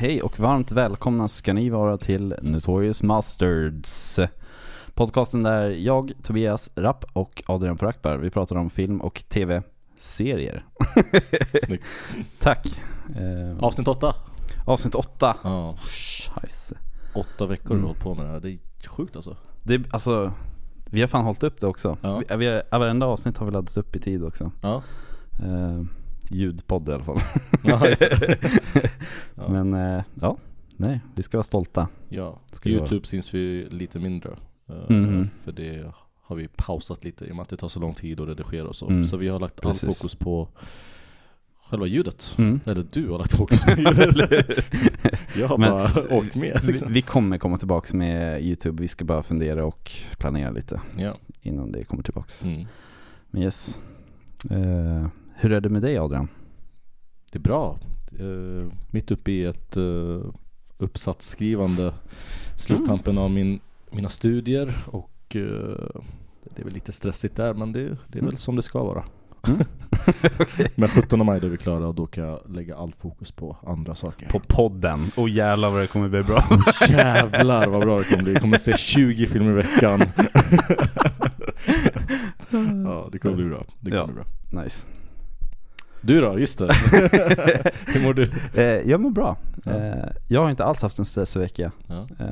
[0.00, 4.20] Hej och varmt välkomna ska ni vara till Notorious Mustards.
[4.94, 10.64] Podcasten där jag, Tobias Rapp och Adrian Porakbar, vi pratar om film och tv-serier.
[11.64, 11.86] Snyggt.
[12.38, 12.66] Tack.
[13.16, 14.14] Eh, Avsnitt åtta.
[14.66, 15.36] avsnitt åtta.
[15.44, 15.78] Ja.
[15.88, 16.78] Scheisse.
[17.14, 17.82] Åtta veckor har Mm.
[17.82, 18.40] vi hållit på med det här.
[18.40, 18.58] Det är
[18.88, 19.36] sjukt alltså.
[19.62, 20.32] Det, alltså,
[20.90, 21.96] vi har fan hållit upp det också.
[22.02, 22.22] Ja.
[22.28, 24.50] Vi, vi, har- varenda avsnitt har vi laddat upp i tid också.
[24.62, 24.82] Ja.
[25.42, 25.82] Eh,
[26.30, 27.20] ljudpodd i alla fall.
[27.64, 27.86] Ja.
[29.34, 29.48] Ja.
[29.48, 30.36] Men eh, ja,
[30.76, 31.88] nej, vi ska vara stolta.
[32.08, 32.38] ja.
[32.52, 34.30] Ska Youtube syns vi lite mindre.
[34.88, 35.28] Mhm.
[35.44, 38.20] För det har vi pausat lite i och med att det tar så lång tid
[38.20, 38.86] att redigera och så.
[38.88, 39.04] Mm.
[39.04, 39.98] Så vi har lagt all Precis.
[39.98, 40.48] fokus på
[41.70, 42.34] själva ljudet.
[42.38, 42.60] Mm.
[42.66, 44.64] Eller du har lagt fokus på ljudet.
[45.36, 46.92] Jag har Men- bara åkt med Vi, liksom.
[46.92, 51.14] vi kommer komma tillbaks med Youtube, vi ska bara fundera och planera lite Ja.
[51.42, 52.44] innan det kommer tillbaks.
[52.44, 52.66] Mm.
[53.30, 53.80] Men yes.
[54.50, 55.06] Eh,
[55.40, 56.28] hur är det med dig Adrian?
[57.32, 57.78] Det är bra.
[58.18, 60.22] Eh, mitt uppe i ett uh,
[60.78, 61.94] uppsatsskrivande
[62.56, 63.60] sluttampen av min,
[63.90, 65.40] mina studier och eh,
[66.54, 68.36] det är väl lite stressigt där men det, det är väl Mm.
[68.36, 69.04] som det ska vara.
[69.48, 69.60] Mm.
[70.74, 73.56] Men 17 maj då är vi klara och då kan jag lägga all fokus på
[73.66, 74.28] andra saker.
[74.28, 75.10] På podden.
[75.16, 76.44] Och jävlar vad det kommer bli bra.
[76.88, 78.32] Jävlar vad bra det kommer bli.
[78.32, 80.00] Jag kommer se 20 filmer i veckan.
[82.84, 83.64] ja det kommer bli bra.
[83.80, 84.06] Det kommer Ja.
[84.06, 84.62] bli bra.
[84.62, 84.86] nice.
[86.00, 86.38] Du då?
[86.38, 86.72] Just det.
[87.86, 88.30] Hur mår du?
[88.54, 89.36] Eh, jag mår bra.
[89.64, 89.70] Ja.
[89.72, 91.72] Eh, jag har inte alls haft en stressig vecka.
[91.86, 92.08] Ja.
[92.20, 92.26] Eh,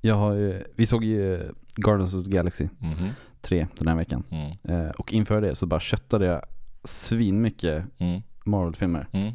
[0.00, 3.08] jag har ju, vi såg ju Guardians of the Galaxy Mhm.
[3.40, 4.22] 3 den här veckan.
[4.30, 4.90] Mm.
[4.98, 6.42] Och inför det så bara köttade jag
[6.84, 8.22] svin mycket Mm.
[8.44, 9.08] Marvel-filmer.
[9.12, 9.32] Mm.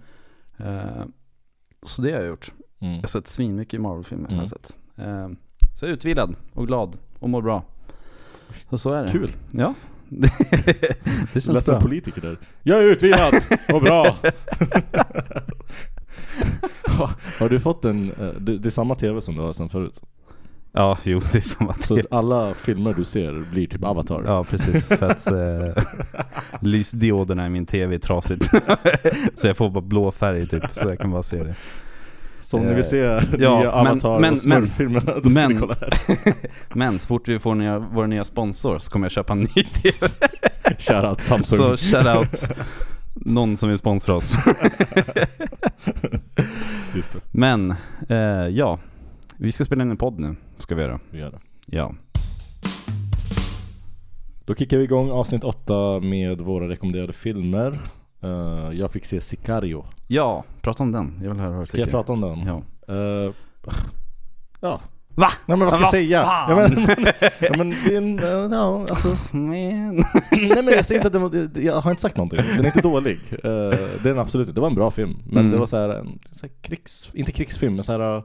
[1.83, 2.51] Så det har jag gjort.
[2.79, 2.93] Mm.
[2.95, 4.27] Jag har sett svin mycket Marvel-filmer.
[4.29, 4.39] Mm.
[4.39, 4.77] jag sett.
[5.75, 7.63] Så jag är utvilad och glad och mår bra.
[8.69, 9.11] Så så är det.
[9.11, 9.31] Kul.
[9.51, 9.73] Ja.
[10.11, 10.29] Det
[11.33, 11.81] känns lät som bra.
[11.81, 12.37] politiker där.
[12.63, 13.33] Jag är utvilad
[13.73, 14.15] och bra.
[16.97, 19.69] Ha- har du fått en, eh, det, det är samma tv som du har sen
[19.69, 20.01] förut?
[20.73, 22.07] Ja, jo det är samma Så till.
[22.11, 24.23] alla filmer du ser blir typ Avatar?
[24.27, 25.83] Ja precis, för att eh,
[26.61, 28.45] lysdioderna i min tv är trasigt.
[29.35, 31.55] så jag får bara blå färg typ, så jag kan bara se det.
[32.41, 35.51] Så om ni vill se ja, nya men- Avatar men- och Smurf-filmerna, då ska men-
[35.51, 35.89] ni kolla här.
[36.75, 39.63] Men så fort vi får nya, vår nya sponsor så kommer jag köpa en ny
[39.63, 40.09] tv.
[40.77, 41.57] Shoutout Samsung.
[41.57, 42.49] Så shoutout
[43.15, 44.37] någon som vill sponsra oss.
[46.95, 47.75] Just det, Men,
[48.09, 48.17] eh,
[48.51, 48.79] ja.
[49.37, 50.99] Vi ska spela in en podd nu, ska vi göra.
[51.11, 51.39] vi gör det.
[51.65, 51.93] Ja.
[54.45, 57.79] Då kickar vi igång avsnitt 8 med våra rekommenderade filmer.
[58.23, 59.85] Eh, jag fick se Sicario.
[60.07, 61.19] Ja, prata om den.
[61.23, 62.45] Jag vill höra vad Ska jag prata om den?
[62.45, 62.61] Ja.
[62.95, 63.31] Eh,
[64.59, 64.81] ja.
[65.15, 65.29] Va?
[65.45, 66.21] Nej men vad ska jag säga?
[66.21, 66.49] fan?
[66.57, 66.87] Ja, men,
[67.39, 68.25] ja, men det är en, eh,
[68.57, 69.95] ja alltså Men.
[70.31, 72.81] Nej men jag säger inte att det- jag har inte sagt någonting, den är inte
[72.81, 73.49] dålig uh, Det
[74.03, 75.51] är den absolut det var en bra film Men Mm.
[75.51, 78.23] det var så här, en så här krigs, inte krigsfilm men så här uh,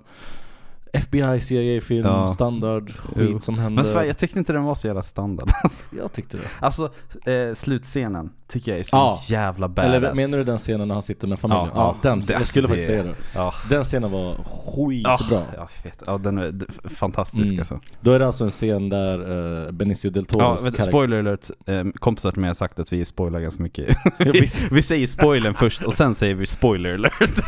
[0.99, 2.29] FBI, CIA-film, Ja.
[2.29, 3.41] standard, skit Jo.
[3.41, 5.51] som hände Men Sverige, jag tyckte inte den var så jävla standard.
[5.99, 6.85] Jag tyckte det Alltså,
[7.27, 9.19] eh, slutscenen tycker jag är så Ja.
[9.29, 9.95] jävla badass.
[9.95, 11.69] Eller menar du den scenen när han sitter med familjen?
[11.75, 13.55] Ja, den, det- jag skulle det- faktiskt säga det Ja.
[13.71, 16.03] Den scenen var skitbra Ja, ja, vet.
[16.07, 16.55] ja den är
[16.89, 17.59] fantastisk Mm.
[17.59, 17.81] alltså.
[18.01, 19.31] Då är det alltså en scen där
[19.67, 22.81] uh, Benicio del Ja, Toros vet, karaktär spoiler alert, eh, kompisar till mig har sagt
[22.81, 23.97] att vi spoilar ganska mycket.
[24.19, 27.39] Ja, vi, vi säger spoilern först och sen säger vi spoiler alert.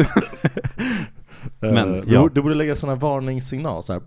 [1.60, 2.28] Men, Eh, ja.
[2.34, 4.02] Du borde lägga sån här varningssignal så här.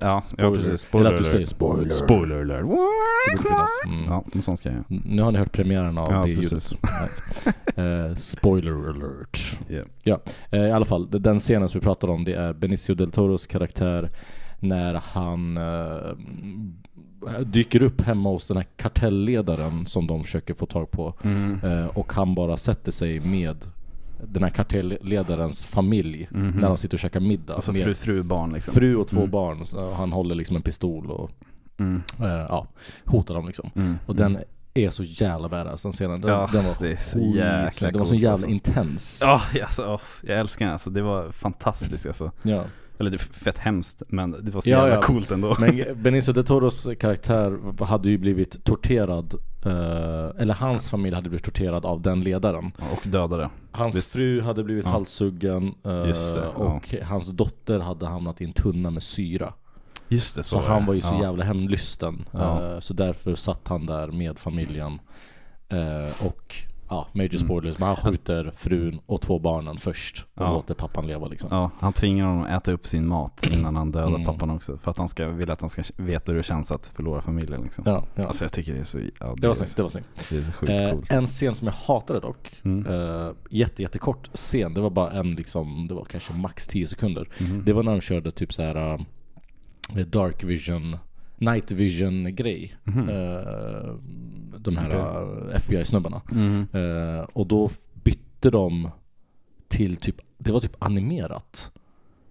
[0.00, 0.56] Ja, ja Spoiler.
[0.56, 0.80] precis.
[0.80, 1.90] Spoiler Eller att du säger spoiler.
[1.90, 2.60] Spoiler alert.
[2.60, 3.70] Det borde finnas.
[3.84, 4.04] Mm.
[4.04, 4.84] Ja, något sånt ska jag.
[4.88, 6.52] Nu har ni hört premiären av Ja, det ljudet.
[6.52, 6.72] Nice.
[7.82, 9.58] Eh, spoiler alert.
[9.68, 9.86] Yeah.
[10.02, 11.10] Ja, eh, i alla fall.
[11.10, 14.10] Den scenen som vi pratar om det är Benicio del Toros karaktär
[14.60, 16.16] när han eh,
[17.44, 21.14] dyker upp hemma hos den här kartellledaren som de försöker få tag på.
[21.24, 21.88] Mm.
[21.94, 23.56] Och han bara sätter sig med
[24.26, 26.50] den här kartellledarens familj Mhm.
[26.60, 27.54] när de sitter och käkar middag.
[27.54, 28.74] Alltså fru, fru, barn liksom.
[28.74, 29.30] fru och två Mm.
[29.30, 29.66] barn.
[29.66, 31.30] Så han håller liksom en pistol och
[31.78, 32.02] Mm.
[32.20, 32.66] eh, ja,
[33.04, 33.70] hotar dem liksom.
[33.76, 33.98] Mm.
[34.06, 34.38] Och den
[34.74, 36.20] är så jävla badass den scenen.
[36.20, 38.46] Den, Ja, den var det så jäkla Den var så jävla alltså.
[38.46, 39.20] intens.
[39.24, 40.90] Ja, alltså, åh, jag älskar den alltså.
[40.90, 42.30] Det var fantastiskt alltså.
[42.42, 42.64] Ja.
[42.98, 45.02] Eller det är fett hemskt, men det var så Ja, jävla ja.
[45.02, 45.56] coolt ändå.
[45.58, 49.34] Men Benicio del Toros karaktär hade ju blivit torterad
[49.70, 53.50] Eller hans familj hade blivit torterad av den ledaren Och dödade.
[53.70, 54.12] Hans Visst.
[54.16, 54.90] fru hade blivit Ja.
[54.90, 56.48] halshuggen eh, det, ja.
[56.48, 59.52] Och hans dotter hade hamnat i en tunna med syra
[60.08, 61.22] Just det, Så, så, han var ju så ja.
[61.22, 62.72] jävla hämndlysten Ja.
[62.72, 65.00] eh, Så därför satt han där med familjen
[65.68, 66.54] eh, Och
[66.92, 67.46] ja, major Mm.
[67.46, 70.52] spoilers, men han skjuter frun och två barnen först och Ja.
[70.52, 71.48] låter pappan leva liksom.
[71.52, 74.24] Ja, han tvingar honom att äta upp sin mat innan han dödar Mm.
[74.24, 74.78] pappan också.
[74.78, 77.62] För att han ska, vill att han ska veta hur det känns att förlora familjen
[77.62, 77.84] liksom.
[77.86, 78.26] Ja, ja.
[78.26, 80.26] Alltså jag tycker det är så, ja, det var är snyggt, det var snyggt.
[80.30, 81.10] det är så sjukt Eh, coolt.
[81.10, 82.86] en scen som jag hatade dock, Mm.
[82.86, 87.28] eh, jätte, jättekort scen, det var bara en liksom, det var kanske max 10 sekunder.
[87.40, 87.62] Mhm.
[87.64, 88.76] Det var när de körde typ så här
[89.96, 90.96] eh, dark vision,
[91.42, 92.74] night vision grej.
[92.84, 93.08] Mhm.
[93.08, 93.94] Eh,
[94.58, 96.22] de här eh, FBI-snubbarna.
[96.30, 96.66] Mhm.
[96.72, 98.90] Eh, och då bytte de
[99.68, 101.72] till typ, det var typ animerat.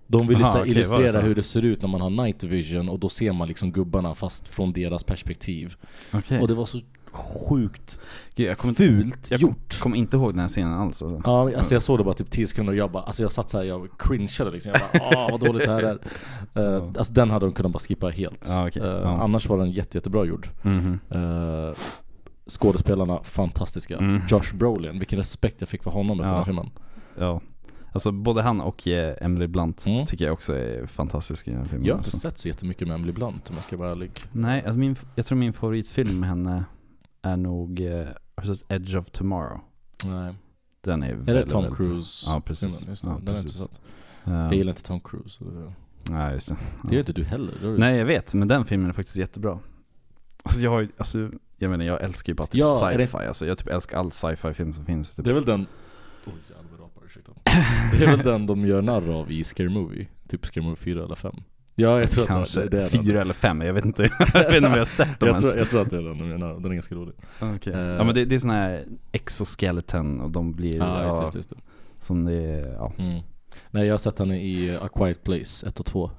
[0.08, 1.20] De ville Aha, det illustrera så?
[1.20, 4.16] hur det ser ut när man har night vision och då ser man liksom gubbarna
[4.16, 5.76] fast från deras perspektiv.
[6.14, 6.42] Okej.
[6.42, 6.80] Och det var så
[7.12, 8.00] sjukt
[8.36, 9.80] Gud, jag kommer inte, fult jag kom, gjort.
[9.80, 11.22] kommer inte ihåg den här scenen alls alltså.
[11.24, 13.50] Ja, alltså jag såg det bara typ 10 sekunder och jag bara, alltså jag satt
[13.50, 14.72] såhär, jag cringeade liksom.
[14.72, 15.98] Jag bara, åh vad dåligt det här är.
[16.54, 16.94] Ja.
[16.98, 18.46] Alltså den hade de kunnat bara skippa helt.
[18.48, 18.82] Ja, okej.
[18.82, 19.18] Eh, Ja.
[19.24, 20.48] Annars var den jätte, jättebra gjord.
[20.62, 21.00] Mhm.
[21.16, 21.74] Uh,
[22.50, 23.98] skådespelarna, fantastiska.
[23.98, 24.22] Mm.
[24.30, 26.30] Josh Brolin, vilken respekt jag fick för honom efter Ja.
[26.30, 26.70] den här filmen.
[27.20, 27.42] Ja.
[27.94, 30.06] Alltså både han och Emily Blunt Mm.
[30.06, 31.86] tycker jag också är fantastiska i den här filmen.
[31.88, 32.20] Jag har inte alltså.
[32.20, 34.12] sett så jättemycket med Emily Blunt om jag ska vara ärlig.
[34.32, 36.64] Nej, alltså min, jag tror min favoritfilm med henne
[37.22, 37.82] är nog
[38.46, 39.60] sett Edge of Tomorrow.
[40.06, 40.34] Nej.
[40.82, 42.26] Den är Är det väldigt, Tom väldigt Cruise?
[42.30, 42.88] Ja, precis.
[42.88, 43.10] Just det.
[43.10, 43.58] Ja, den jag precis.
[43.58, 43.72] sett.
[44.24, 44.34] bra.
[44.34, 45.44] Jag Eh, gillar inte Tom Cruise.
[45.44, 45.74] det-
[46.14, 46.56] Nej, just det.
[46.84, 47.54] Det gör inte du heller.
[47.62, 49.60] Det du- Nej, jag vet, men den filmen är faktiskt jättebra.
[50.44, 53.28] Alltså jag har alltså, jag menar jag älskar ju bara typ Ja, är det- sci-fi.
[53.28, 55.16] Alltså jag typ älskar all sci-fi film som finns.
[55.16, 55.26] Typ.
[55.26, 55.66] Det är väl den...
[56.26, 57.32] Oj jävlar vad rapar, ursäkta.
[57.92, 60.08] Det är väl den de gör narr av i Scary Movie.
[60.28, 61.36] Typ Scary Movie 4 eller 5.
[61.76, 63.04] Ja jag tror Kanske att det, det är den.
[63.04, 64.04] fyra eller fem, jag vet inte.
[64.34, 65.44] jag vet inte om jag har sett dem jag, ens.
[65.44, 66.62] tror, jag tror att det är den narr av.
[66.62, 67.16] Den är ganska rolig.
[67.42, 67.74] Okej.
[67.74, 67.80] Eh.
[67.80, 71.36] Ja men det, det är sån här exoskeleton och de blir, Ja, just, ja, just,
[71.36, 71.56] just det.
[72.00, 72.94] som det är, ja.
[72.98, 73.22] Mm.
[73.72, 76.12] Nej jag har sett henne i A Quiet Place 1 och 2.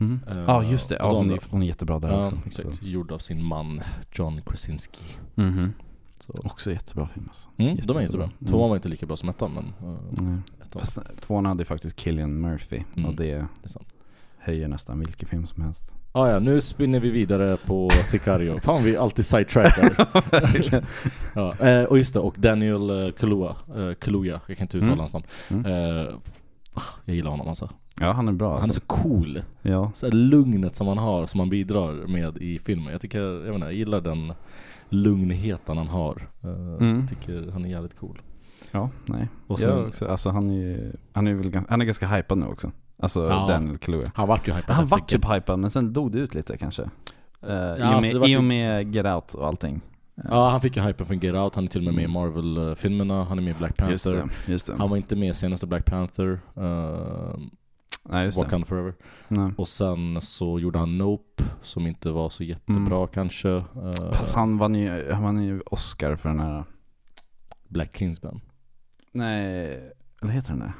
[0.00, 0.20] Mm.
[0.28, 2.38] Eh, Ja just det, ja, hon, är, hon är jättebra där också.
[2.46, 2.82] exakt.
[2.82, 3.80] Gjord av sin man
[4.12, 5.04] John Krasinski.
[5.34, 5.72] Mhm.
[6.18, 6.32] Så.
[6.44, 7.48] Också jättebra film alltså.
[7.56, 8.24] Mm, de är jättebra.
[8.24, 8.36] Mm.
[8.46, 12.40] Tvåan var inte lika bra som ettan men uh, ettan, Fast tvåan hade faktiskt Killian
[12.40, 13.06] Murphy Mm.
[13.10, 13.93] och det det är sant.
[14.44, 15.94] Höjer nästan vilken film som helst.
[16.12, 18.60] Ah, ja, nu spinner vi vidare på Sicario.
[18.60, 19.94] Fan vi alltid sidetrackar.
[21.34, 24.98] ja, eh, och just det, och Daniel Kaluuya, uh, Kaluuya, jag kan inte uttala Mm.
[24.98, 25.24] hans namn.
[25.48, 25.66] Mm.
[25.66, 26.14] Eh,
[26.74, 27.70] ah, jag gillar honom alltså.
[28.00, 28.80] Ja han är bra Han är alltså.
[28.80, 29.42] så cool.
[29.62, 29.90] Ja.
[29.94, 32.92] Så lugnet som han har, som han bidrar med i filmen.
[32.92, 34.32] Jag tycker, jag inte, jag gillar den
[34.88, 36.28] lugnheten han har.
[36.42, 36.50] Eh,
[36.80, 37.00] Mm.
[37.00, 38.20] Jag tycker han är jävligt cool.
[38.70, 39.28] Ja, nej.
[39.46, 42.46] Och Sen, jag också, alltså han är han är väl han är ganska hypad nu
[42.46, 42.72] också.
[42.98, 43.46] Alltså Ja.
[43.48, 44.10] Daniel Kaluuya.
[44.14, 44.76] han vart ju hypad.
[44.76, 45.10] Han rätt var mycket.
[45.22, 46.82] typ hypad men sen dog det ut lite kanske.
[46.82, 46.88] Eh,
[47.54, 49.80] Ja, I, alltså och det med, var I och med Get Out och allting.
[50.30, 52.08] Ja han fick ju hypen från Get Out, han är till och med med i
[52.08, 54.28] Marvel-filmerna, han är med i Black Just Panther.
[54.46, 54.74] det, just det.
[54.78, 57.36] Han var inte med i senaste Black Panther, uh,
[58.08, 58.44] Nej just det.
[58.44, 58.94] Wakanda Forever.
[59.28, 59.52] Nej.
[59.58, 63.08] Och sen så gjorde han Nope, som inte var så jättebra Mm.
[63.08, 63.48] kanske.
[63.48, 63.62] Uh,
[64.12, 66.64] Fast han vann ju, han vann ju Oscar för den här,
[67.68, 68.40] Black Kingsman.
[69.12, 69.66] nej,
[70.22, 70.72] eller heter den det?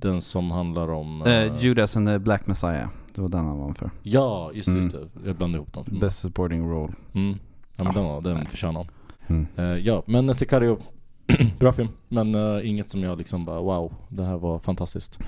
[0.00, 1.22] Den som handlar om...
[1.22, 2.88] Eh, eh, Judas and the Black Messiah.
[3.14, 3.90] Det var den han vann för.
[4.02, 4.80] Ja, just, Mm.
[4.80, 5.08] just det.
[5.26, 5.98] Jag blandade ihop dem.
[6.00, 6.92] Best supporting role.
[7.12, 7.38] Mm.
[7.76, 8.88] Ja men Ah, den, var- den förtjänar han.
[9.26, 9.46] Mm.
[9.56, 10.78] Eh, ja, men Sicario,
[11.58, 11.88] bra film.
[12.08, 15.18] Men eh, inget som jag liksom bara wow, det här var fantastiskt.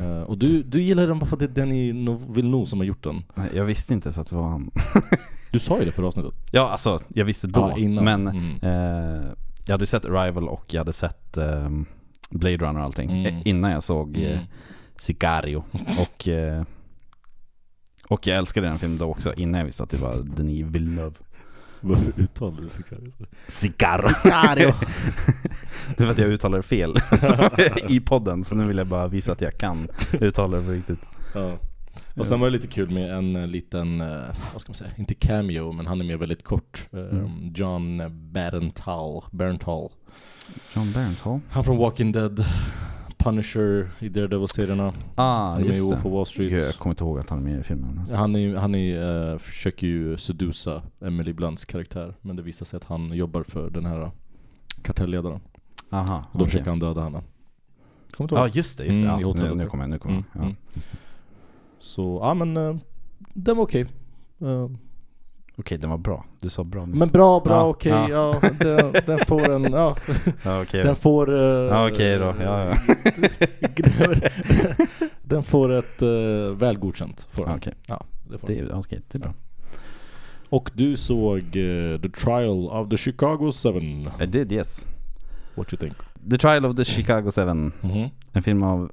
[0.00, 2.78] Eh, och du, du gillar den bara för att det är Danny No- Villeneuve som
[2.78, 3.22] har gjort den.
[3.34, 4.70] Nej, Jag visste inte så att det var han.
[5.52, 6.32] Du sa ju det förra avsnittet.
[6.52, 7.60] Ja alltså, jag visste då.
[7.60, 8.04] Ja, innan.
[8.04, 9.26] Men Mm.
[9.66, 11.86] jag hade sett Arrival och jag hade sett ehm,
[12.32, 13.10] Blade Runner och allting.
[13.10, 13.26] Mm.
[13.36, 14.44] eh, Innan jag såg eh, Mm.
[14.96, 15.64] Sicario.
[16.00, 16.62] Och, eh,
[18.08, 21.14] och jag älskade den filmen då också innan jag visste att det var Denis Villeneuve.
[21.80, 23.10] Varför uttalar du Sicario?
[23.10, 23.24] så?
[23.48, 24.08] Sicario.
[24.08, 24.66] Sicario!
[25.96, 26.94] det är för att jag uttalar det fel
[27.88, 28.44] i podden.
[28.44, 29.88] Så nu vill jag bara visa att jag kan
[30.20, 31.00] uttala det på riktigt.
[31.34, 31.58] ja.
[32.16, 33.98] Och sen var det lite kul med en liten,
[34.52, 36.88] vad ska man säga, inte cameo men han är med väldigt kort.
[36.92, 37.52] Mm.
[37.54, 39.90] John Barenthal, Barenthal.
[40.74, 41.40] John Barenthal.
[41.50, 42.44] Han från Walking Dead,
[43.18, 44.92] Punisher i Daredevil-serierna.
[45.14, 46.08] Ah, Han är med just Wolf det.
[46.08, 46.50] of Wall Street.
[46.50, 47.98] Gud, jag kommer inte ihåg att han är med i filmen.
[47.98, 48.16] Alltså.
[48.16, 52.76] Han, är, han är, eh, försöker ju sedusa Emily Blunts karaktär Men det visar sig
[52.76, 54.10] att han jobbar för den här
[54.82, 55.40] kartellledaren
[55.90, 56.46] Aha, Och då okej.
[56.46, 57.22] försöker han döda henne
[58.18, 58.48] Ja ihåg?
[58.56, 59.06] just det, just det.
[59.08, 60.24] Mm, ja, nu, nu kommer jag, nu kommer jag.
[60.36, 60.48] Mm, mm.
[60.48, 60.96] Ja, just det.
[61.78, 62.76] Så, ja men eh,
[63.34, 63.86] Den var okej
[64.40, 64.68] Eh,
[65.56, 66.24] Okej, den var bra.
[66.40, 66.98] Du sa bra nyss.
[66.98, 68.08] Men bra, bra, Ja, okej, ja.
[68.42, 69.96] ja, den, den får en, ja
[70.44, 72.34] Ja, okej Den får eh, Ja, okej då.
[72.40, 72.76] Ja, ja.
[75.22, 77.58] Den får ett uh, väl godkänt får Ja, den.
[77.58, 78.82] Okej, Ja, det får det, den.
[78.88, 79.34] det är bra.
[80.48, 83.70] Och du såg eh, The Trial of the Chicago 7
[84.20, 84.86] I did yes.
[85.54, 85.96] What you think?
[86.30, 87.44] The Trial of the Chicago 7.
[87.80, 88.08] Mhm.
[88.32, 88.84] En film av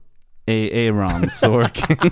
[0.47, 0.51] A.
[0.73, 2.11] Aaron Sorkin.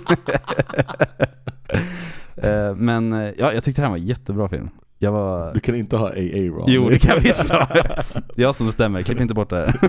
[2.42, 4.68] Eh, Men eh, ja, jag tyckte det här var en jättebra film.
[4.98, 5.54] jag var...
[5.54, 6.12] Du kan inte ha AA
[6.48, 6.64] Ron.
[6.66, 7.66] Jo, det kan jag visst ha.
[7.72, 9.78] Det är jag som bestämmer, klipp inte bort det här.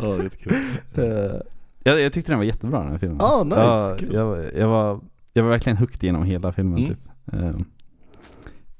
[0.00, 0.52] ja, det är kul.
[0.94, 1.40] Eh,
[1.84, 3.20] jag, jag tyckte den var jättebra den här filmen.
[3.20, 3.56] Ah, nice.
[3.60, 5.00] Ja, jag, var- jag, var,
[5.32, 7.54] jag var verkligen hooked genom hela filmen Mm.
[7.56, 7.66] typ.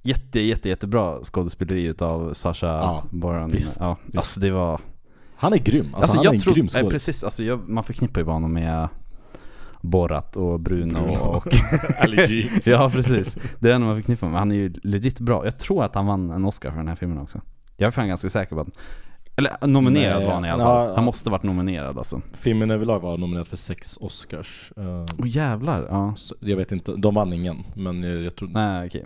[0.03, 3.51] Jätte, jätte, jättebra skådespeleri utav Sasha Ja, Baron.
[3.51, 4.17] visst, Ja, visst.
[4.17, 4.81] alltså det var...
[5.37, 5.85] Han är grym.
[5.85, 6.91] Alltså, Alltså, han jag är en tror, grym skådis.
[6.93, 8.89] precis, alltså jag, man förknippar ju bara honom med
[9.81, 11.19] Borat och Bruno, Bruno.
[11.19, 11.47] och...
[12.01, 14.39] Ali ja precis, det är det enda man förknippar med.
[14.39, 15.45] Han är ju legit bra.
[15.45, 17.41] Jag tror att han vann en Oscar för den här filmen också.
[17.77, 18.69] Jag är fan ganska säker på att
[19.37, 20.89] eller nominerad Nej, var han i alla fall.
[20.89, 20.95] ja.
[20.95, 22.21] Han måste varit nominerad alltså.
[22.33, 24.73] Filmen överlag var nominerad för sex Oscars.
[24.77, 26.15] Eh, Åh jävlar, ja.
[26.17, 27.57] så jag vet inte, de vann ingen.
[27.75, 29.05] Men jag, jag tror, Nej okej.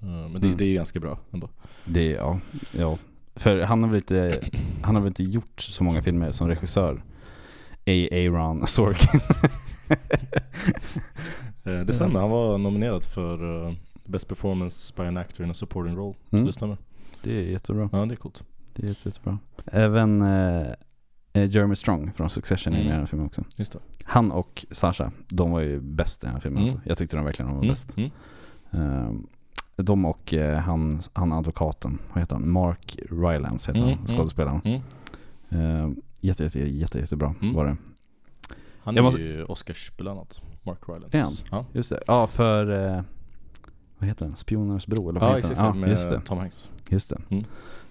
[0.00, 0.56] eh, men det, Mm.
[0.56, 1.48] det är ju ganska bra ändå.
[1.84, 2.38] Det, ja,
[2.78, 2.98] ja.
[3.36, 4.40] För han har väl inte,
[4.82, 7.02] han har väl inte gjort så många filmer som regissör.
[7.86, 8.08] A.
[8.12, 9.20] Aaron Sorkin.
[11.64, 13.74] Eh, det stämmer, han var nominerad för eh,
[14.04, 16.14] Best Performance by an Actor in a Supporting Role.
[16.30, 16.42] Mm.
[16.42, 16.76] Så det stämmer.
[17.22, 17.88] Det är jättebra.
[17.92, 18.42] Ja, det är coolt.
[18.74, 19.38] Det är jätte, jättebra.
[19.66, 20.66] Även eh,
[21.32, 22.90] Jeremy Strong från Succession är med i Mm.
[22.92, 23.44] den här filmen också.
[23.56, 23.78] Just det.
[24.04, 26.72] Han och Sasha, de var ju bäst i den här filmen Mm.
[26.74, 26.88] alltså.
[26.88, 27.72] Jag tyckte de verkligen de var Mm.
[27.72, 27.96] bäst.
[27.96, 28.10] Mm.
[28.70, 29.26] Ehm,
[29.76, 32.50] de och eh, han, han advokaten, vad heter han?
[32.50, 34.60] Mark Rylance heter Mm, han, skådespelaren.
[34.64, 34.80] Mm.
[35.48, 37.54] Ehm, jätte, jätte, jätte, jättebra Mm.
[37.54, 37.76] var det.
[38.84, 41.18] Han är måste- ju Oscarsbelönad, Mark Rylance.
[41.18, 41.32] Är han?
[41.50, 42.02] Ja, Just det.
[42.06, 43.02] Ja, för, eh,
[43.98, 44.36] vad heter den?
[44.36, 45.58] Spionernas bro eller vad ja heter exakt.
[45.60, 45.66] den?
[45.66, 46.20] Ja, med just det.
[46.20, 46.68] Tom Hanks.
[46.88, 47.18] Just det.
[47.30, 47.44] Mm.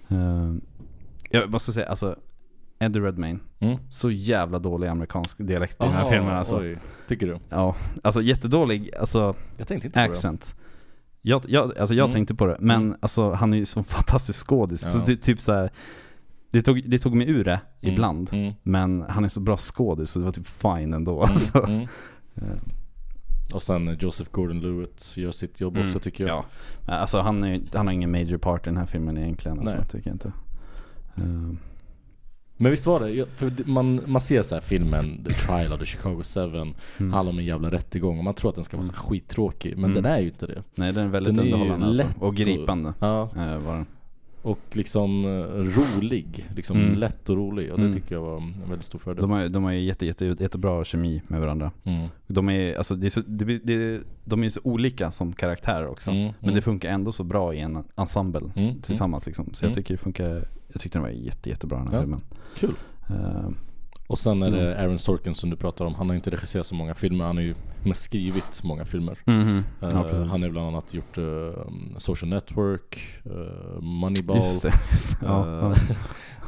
[0.08, 0.60] Ehm,
[1.30, 2.16] jag måste säga, alltså
[2.78, 3.78] Eddie Redmayne, Mm.
[3.88, 6.58] så jävla dålig amerikansk dialekt i den här filmen alltså.
[6.60, 6.78] Oj.
[7.08, 7.38] Tycker du?
[7.48, 10.54] Ja, alltså jättedålig, alltså Jag tänkte inte på accent.
[11.22, 12.12] Jag, jag, alltså jag Mm.
[12.12, 12.96] tänkte på det, men Mm.
[13.00, 14.82] alltså han är ju så fantastisk skådis.
[14.84, 14.90] Ja.
[14.90, 15.70] Så ty, typ så här,
[16.52, 17.60] det tog, det tog mig ur det.
[17.80, 17.92] Mm.
[17.94, 18.28] ibland.
[18.32, 18.52] Mm.
[18.62, 21.58] Men han är så bra skådis så det var typ fine ändå alltså.
[21.58, 21.74] Mm.
[21.74, 21.88] Mm.
[22.36, 25.86] Eh, Och sen Joseph Gordon-Lewitt gör sitt jobb Mm.
[25.88, 26.44] också tycker jag.
[26.86, 26.92] Ja.
[26.92, 29.86] Alltså han, är, han har ingen major part i den här filmen egentligen alltså, Nej.
[29.86, 30.32] tycker jag inte.
[31.16, 31.24] Eh,
[32.56, 35.86] Men visst var det, för man, man ser så här filmen The Trial of the
[35.86, 36.74] Chicago 7 mm.
[37.12, 39.76] handlar om en jävla rättegång och man tror att den ska vara så här skittråkig
[39.76, 40.02] men Mm.
[40.02, 40.62] den är ju inte det.
[40.74, 42.06] Nej den är väldigt Den är underhållande alltså.
[42.06, 42.94] lätt Och gripande.
[42.98, 43.86] Ja, eh, var den.
[44.42, 45.28] Och liksom eh,
[46.00, 46.46] rolig.
[46.56, 46.94] Liksom Mm.
[46.98, 47.94] lätt och rolig och det Mm.
[47.96, 49.20] tycker jag var en väldigt stor fördel.
[49.22, 51.70] De har, de har ju jätte, jätte, jättebra kemi med varandra.
[51.84, 52.08] Mm.
[52.26, 55.86] De är, alltså, det är så, det, blir- det, de är så olika som karaktärer
[55.88, 56.10] också.
[56.10, 56.54] Mm, Men mm.
[56.54, 59.54] det funkar ändå så bra i en ensemble Mm, tillsammans liksom.
[59.54, 59.70] Så Mm.
[59.70, 62.00] jag tycker det funkar, jag tyckte den var jätte, jättebra den här Ja.
[62.02, 62.20] filmen.
[62.58, 62.74] Kul.
[63.08, 63.48] Eh,
[64.12, 64.80] Och sen är det Mm.
[64.84, 65.94] Aaron Sorkin som du pratar om.
[65.94, 67.54] Han har ju inte regisserat så många filmer, han har ju
[67.84, 69.18] mest skrivit många filmer.
[69.26, 69.58] mhm.
[69.82, 71.24] Eh, Ja, han har bland annat gjort eh,
[71.96, 75.26] Social Network, uh, Moneyball Just det, just det.
[75.26, 75.74] Ja, ja.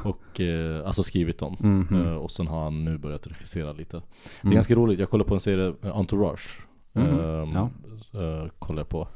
[0.10, 0.40] och
[0.86, 1.56] alltså skrivit dem.
[1.60, 2.02] Mhm.
[2.06, 3.96] Eh, och sen har han nu börjat regissera lite.
[3.96, 4.02] Det
[4.40, 4.54] är Mm.
[4.54, 6.58] ganska roligt, jag kollar på en serie, Entourage.
[8.14, 9.08] Eh, kollar jag på.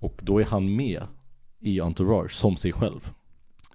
[0.00, 1.02] Och då är han med
[1.60, 3.10] i Entourage som sig själv.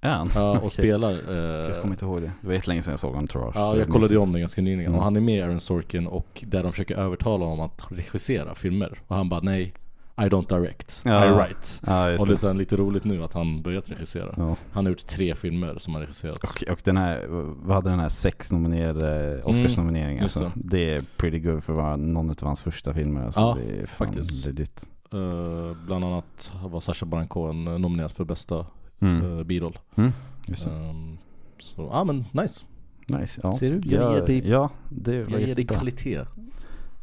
[0.02, 0.30] Är han?
[0.36, 1.12] Ja, och spelar.
[1.12, 2.32] eh, Jag kommer inte ihåg det.
[2.42, 3.56] Det var jättelänge sedan jag såg Entourage.
[3.56, 4.98] Ja, jag kollade ju om det ganska nyligen Mm.
[4.98, 8.56] och han är med i Aaron Sorkin och där de försöker övertala honom att regissera
[8.56, 9.00] filmer.
[9.08, 9.74] Och han bara nej,
[10.18, 11.26] I don't direct, Ja.
[11.26, 11.68] I write.
[11.88, 14.34] Ja, Och det är här lite roligt nu att han börjat regissera.
[14.38, 14.56] Ja.
[14.72, 16.38] Han har gjort tre filmer som han regisserat.
[16.44, 17.26] Och, och den här,
[17.64, 20.52] vad hade den här sex nominerade Mm, just alltså.
[20.56, 23.42] Det är pretty good för att vara någon av hans första filmer alltså.
[23.42, 24.46] Ja, det är faktiskt.
[24.46, 24.84] legit.
[25.14, 28.66] Eh, bland annat var Sacha Baron Cohen nominerad för bästa
[29.02, 29.22] Mm.
[29.24, 29.78] uh, biroll.
[29.96, 30.12] Mm.
[30.48, 31.18] Ehm,
[31.60, 32.66] så ja men nice.
[33.08, 33.42] Nice.
[33.44, 33.54] Ja.
[33.54, 33.90] Ser du?
[33.90, 36.26] Jag ja, ger dig- ja, det Jag ger dig kvalitet.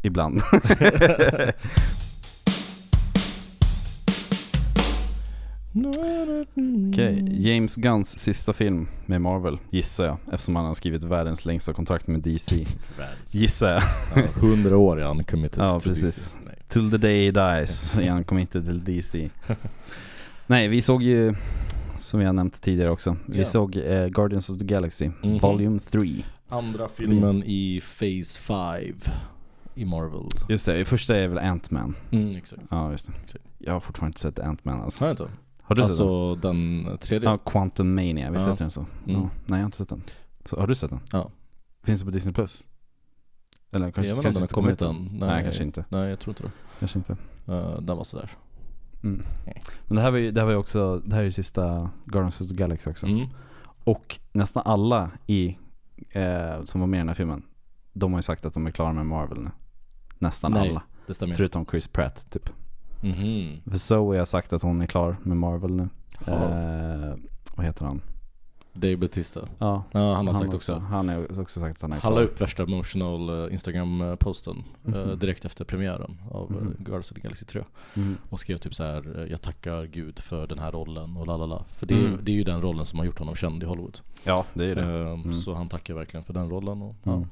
[0.03, 0.41] Ibland.
[6.93, 10.17] Okej, James Gunns sista film med Marvel, gissar jag.
[10.33, 12.67] Eftersom han har skrivit världens längsta kontrakt med DC.
[13.31, 13.83] Gissar jag.
[14.15, 16.05] Ja, 100 år är han committed Ja, to precis.
[16.33, 16.39] DC.
[16.47, 16.55] Nej.
[16.69, 19.31] Till the day he dies är han committed till DC.
[20.47, 21.35] Nej, vi såg ju,
[21.99, 23.45] som har nämnt tidigare också, vi Ja.
[23.45, 25.39] såg eh, Guardians of the Galaxy, Mhm.
[25.39, 26.25] Volume 3.
[26.49, 28.95] Andra filmen i Phase 5
[29.75, 30.29] i Marvel.
[30.49, 31.95] Just det, första är väl Ant-Man.
[32.11, 32.63] Mm, exakt.
[32.71, 33.13] Ja, just det.
[33.25, 33.45] Exakt.
[33.59, 35.05] Jag har fortfarande inte sett Ant-Man alltså.
[35.05, 35.29] Har jag inte?
[35.63, 36.07] Har du sett den?
[36.09, 37.29] Alltså den tredje?
[37.31, 38.53] Ja, Quantum Mania, visst Ja.
[38.53, 38.81] heter den så?
[38.81, 38.91] Mm.
[39.07, 39.21] Ja.
[39.21, 40.03] Nej, jag har inte sett den.
[40.45, 41.01] Så, har du sett den?
[41.13, 41.31] Ja.
[41.85, 42.67] Finns det på Disney Plus?
[43.73, 45.19] Eller kanske, jag vet inte om den har inte kommit än.
[45.21, 45.85] Nej, kanske inte.
[45.89, 46.51] Nej, jag tror inte det.
[46.79, 47.17] Kanske inte.
[47.49, 48.31] Eh, den var sådär.
[49.03, 49.23] Mm.
[49.85, 51.91] Men det här var ju, det här var ju också, det här är ju sista
[52.05, 53.07] Guardians of the Galaxy också.
[53.07, 53.27] Mm.
[53.85, 55.59] Och nästan alla i,
[56.11, 57.43] eh, som var med i den här filmen,
[57.93, 59.51] de har ju sagt att de är klara med Marvel nu.
[60.19, 60.83] Nästan Nej, alla.
[61.07, 61.35] Det stämmer.
[61.35, 62.51] Förutom Chris Pratt typ.
[63.01, 63.61] Mhm.
[63.65, 65.89] För Zoe har sagt att hon är klar med Marvel nu.
[66.27, 67.15] Eh,
[67.57, 68.01] vad heter han?
[68.73, 69.49] Dave Bautista.
[69.59, 70.75] Ja, Ja, han har sagt också.
[70.79, 72.25] Han har också sagt att han är Han la klar.
[72.25, 75.19] upp värsta emotional eh, Instagram-posten eh, Mhm.
[75.19, 76.77] direkt efter premiären av mm.
[76.79, 77.65] Guardians of the Galaxy 3
[77.97, 78.17] Mm.
[78.31, 81.65] Och skrev typ så här: eh, jag tackar gud för den här rollen och lalala
[81.69, 82.19] För det, Mm.
[82.23, 84.75] det är ju den rollen som har gjort honom känd i Hollywood Ja, det är
[84.75, 84.83] det.
[84.83, 85.33] Mm.
[85.33, 87.13] Så han tackar verkligen för den rollen och, ja.
[87.13, 87.29] Mm.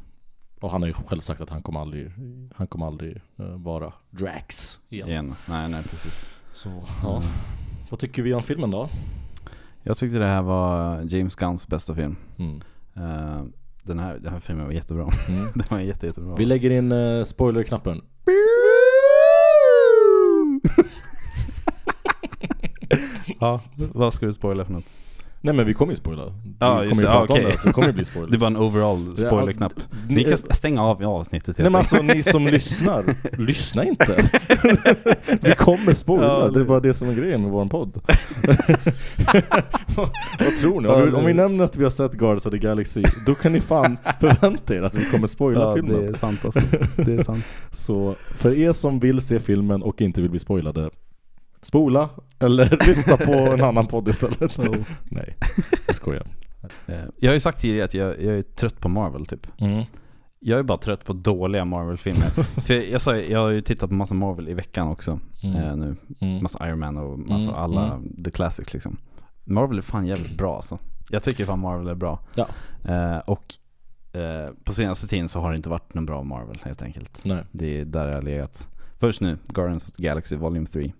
[0.60, 2.12] och han har ju själv sagt att han kommer aldrig,
[2.56, 5.34] han kommer aldrig eh, vara Drax igen, Igen.
[5.48, 6.30] Nej, nej precis.
[6.52, 7.22] Så ja,
[7.90, 8.88] vad tycker vi om filmen då?
[9.86, 12.16] Jag tyckte det här var James Gunns bästa film.
[12.38, 12.60] Mm.
[12.94, 13.44] Eh,
[13.82, 15.12] den, här, den här filmen var jättebra.
[15.28, 15.46] Mm.
[15.54, 16.34] den var jätte, jättebra.
[16.36, 18.00] Vi lägger in uh, spoilerknappen
[23.40, 24.84] ja, vad ska du spoila för något?
[25.40, 26.22] Nej men vi kommer ju spoila.
[26.58, 27.12] Ja, vi kommer ju det.
[27.12, 28.30] prata Ja, om det, så det kommer ju bli spoilers.
[28.30, 29.72] Det är bara en overall spoilerknapp.
[30.08, 31.92] Ni kan stänga av avsnittet Nej helt men enkelt.
[32.14, 33.04] alltså ni som lyssnar,
[33.42, 34.30] lyssna inte.
[35.42, 38.00] vi kommer spoila, Ja, det är bara det som är grejen med våran podd.
[40.38, 40.88] vad, tror ni?
[40.88, 43.52] Om vi, om vi nämner att vi har sett Guardians of the Galaxy, då kan
[43.52, 46.00] ni fan förvänta er att vi kommer spoila Ja, filmen.
[46.00, 46.60] det är sant alltså.
[46.96, 47.44] Det är sant.
[47.70, 50.90] Så för er som vill se filmen och inte vill bli spoilade,
[51.66, 52.08] spola
[52.38, 54.58] eller lyssna på en annan podd istället.
[54.58, 54.76] Oh.
[55.10, 55.36] Nej,
[55.86, 56.26] jag skojar.
[56.86, 59.46] Eh, Jag har ju sagt tidigare att jag, jag är trött på Marvel typ.
[59.60, 59.84] Mm.
[60.38, 62.28] Jag är bara trött på dåliga Marvel-filmer.
[62.66, 65.20] För jag sa jag har ju tittat på massa Marvel i veckan också.
[65.44, 65.56] Mm.
[65.56, 65.96] Eh, nu.
[66.20, 66.42] Mm.
[66.42, 68.24] Massa Iron Man och massa Mm, alla mm.
[68.24, 68.96] the classics liksom.
[69.44, 70.78] Marvel är fan jävligt bra alltså.
[71.10, 72.18] Jag tycker fan Marvel är bra.
[72.36, 72.46] Ja.
[72.84, 73.54] Eh, och
[74.20, 77.22] eh, på senaste tiden så har det inte varit någon bra Marvel helt enkelt.
[77.24, 77.42] Nej.
[77.52, 78.68] Det är där jag har legat.
[79.00, 80.92] Först nu, Guardians of the Galaxy Volume 3.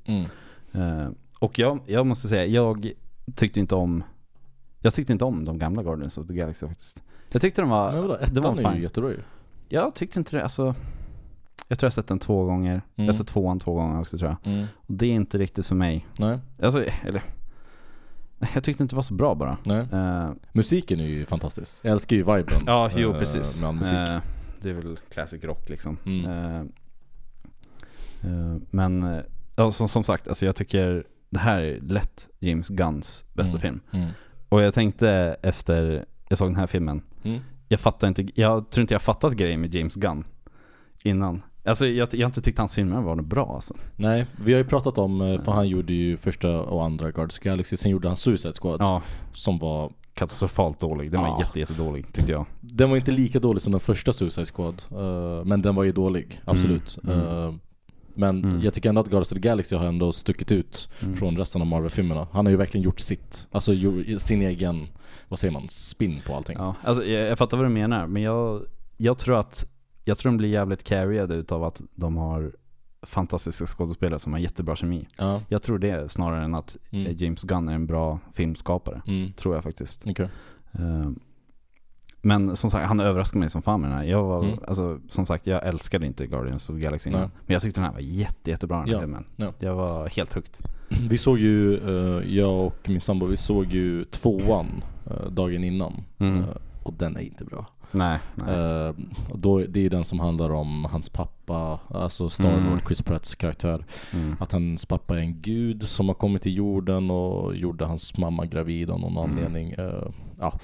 [0.76, 1.00] Mm.
[1.00, 2.92] Eh, och jag, jag måste säga, jag
[3.34, 4.02] tyckte inte om
[4.80, 7.02] Jag tyckte inte om de gamla Guardians of the Galaxy faktiskt.
[7.30, 9.20] Jag tyckte de var, Men vadå, det var ettan är ju jättebra ju.
[9.68, 10.74] Jag tyckte inte det, alltså
[11.68, 12.72] Jag tror jag sett den två gånger.
[12.94, 13.14] Jag har Mm.
[13.14, 14.52] sett tvåan två gånger också tror jag.
[14.52, 14.66] Mm.
[14.76, 16.06] Och det är inte riktigt för mig.
[16.18, 17.22] Nej, Alltså, eller
[18.38, 19.58] Nej, Jag tyckte inte det var så bra bara.
[19.66, 19.86] nej.
[19.92, 21.80] Eh, Musiken är ju fantastisk.
[21.84, 22.60] Jag älskar ju viben.
[22.66, 23.60] ja, jo eh, precis.
[23.60, 23.92] Med all musik.
[23.94, 24.18] Eh,
[24.62, 25.98] det är väl classic rock liksom.
[26.06, 26.24] Mm.
[26.30, 26.64] Eh,
[28.70, 29.22] men,
[29.56, 33.60] ja, som, sagt, alltså jag tycker det här är lätt James Gunns bästa Mm.
[33.60, 33.80] film.
[34.02, 34.10] Mm.
[34.48, 37.40] Och jag tänkte efter jag såg den här filmen, Mm.
[37.68, 40.24] jag fattar inte, jag tror inte jag fattat grejen med James Gunn
[41.02, 41.42] innan.
[41.64, 43.74] Alltså jag, jag har inte tyckt hans filmer var bra alltså.
[43.96, 47.48] Nej, vi har ju pratat om, eh, för han gjorde ju första och andra the
[47.48, 51.10] Galaxy, sen gjorde han Suicide Squad Ja, som var, katastrofalt dålig.
[51.12, 51.40] Den var Ja.
[51.40, 52.46] jätte, jättedålig tyckte jag.
[52.60, 55.92] den var inte lika dålig som den första Suicide Squad, eh, men den var ju
[55.92, 56.98] dålig, absolut.
[57.04, 57.48] Mm, mm.
[57.48, 57.54] Eh,
[58.16, 58.60] men Mm.
[58.60, 61.16] jag tycker ändå att Guardians of the Galaxy har ändå stuckit ut Mm.
[61.16, 62.28] från resten av Marvel-filmerna.
[62.32, 63.72] Han har ju verkligen gjort sitt, alltså
[64.18, 64.86] sin egen,
[65.28, 66.56] vad säger man, spin på allting.
[66.58, 68.62] Ja, alltså jag, jag fattar vad du menar, men jag,
[68.96, 69.66] jag tror att
[70.04, 72.52] jag tror de blir jävligt carried utav att de har
[73.02, 75.06] fantastiska skådespelare som har jättebra kemi.
[75.16, 75.42] Ja.
[75.48, 77.16] Jag tror det snarare än att Mm.
[77.16, 79.02] James Gunn är en bra filmskapare.
[79.06, 79.32] Mm.
[79.32, 80.04] Tror jag faktiskt.
[80.06, 80.28] Okej.
[80.72, 81.10] Eh,
[82.26, 84.04] Men som sagt, han överraskade mig som fan med den här.
[84.04, 84.58] Jag var, Mm.
[84.66, 87.20] alltså, som sagt, jag älskade inte Guardians of the Galaxy innan.
[87.20, 89.24] Men jag tyckte den här var jätte, jättebra den här Ja, filmen.
[89.36, 89.52] ja.
[89.58, 90.54] Jag var helt hooked.
[91.08, 94.66] Vi såg ju, eh, jag och min sambo, vi såg ju tvåan
[95.06, 96.02] eh, dagen innan.
[96.18, 96.38] Mm.
[96.38, 96.44] Eh,
[96.82, 97.66] och den är inte bra.
[97.90, 98.92] Nej, nej.
[99.34, 102.80] Då, det är den som handlar om hans pappa, alltså Star-Lord, Mm.
[102.86, 103.84] Chris Pratts karaktär.
[104.12, 104.36] Mm.
[104.40, 108.46] Att hans pappa är en gud som har kommit till jorden och gjorde hans mamma
[108.46, 109.24] gravid av någon Mm.
[109.28, 109.74] anledning.
[110.38, 110.58] Ja.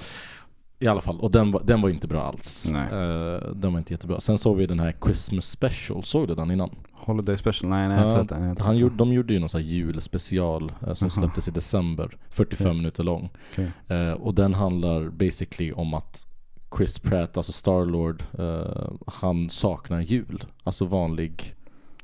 [0.82, 2.68] I alla fall, och den var, den var inte bra alls.
[2.72, 2.82] Nej.
[2.82, 4.20] Eh, den var inte jättebra.
[4.20, 6.70] Sen såg vi den här Christmas special, såg du den innan?
[6.92, 7.70] Holiday special?
[7.70, 8.50] Nej, nej jag har inte sett den.
[8.50, 11.10] Inte Han sett gjorde, de gjorde ju någon sån här julspecial eh, som Jaha.
[11.10, 12.76] släpptes i december, 45 Okej.
[12.76, 13.30] minuter lång.
[13.52, 13.70] Okej.
[13.88, 16.26] Eh, och den handlar basically om att
[16.76, 18.22] Chris Pratt, alltså Starlord,
[19.06, 20.44] han saknar jul.
[20.64, 21.54] Alltså vanlig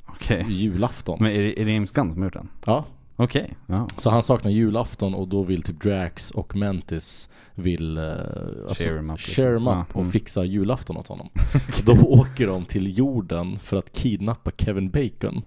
[0.07, 0.47] Okej.
[0.49, 1.19] julafton.
[1.21, 2.49] Men är det, är det James Gunn som har gjort den?
[2.67, 2.85] Ja,
[3.21, 3.87] Okej, ja.
[3.97, 8.05] så han saknar julafton och då vill typ Drax och Mantis vill eh,
[8.69, 9.45] alltså, Share 'em up, liksom.
[9.45, 10.13] share Ja, up och mm.
[10.13, 11.29] fixa julafton åt honom.
[11.85, 15.43] Då åker de till jorden för att kidnappa Kevin Bacon.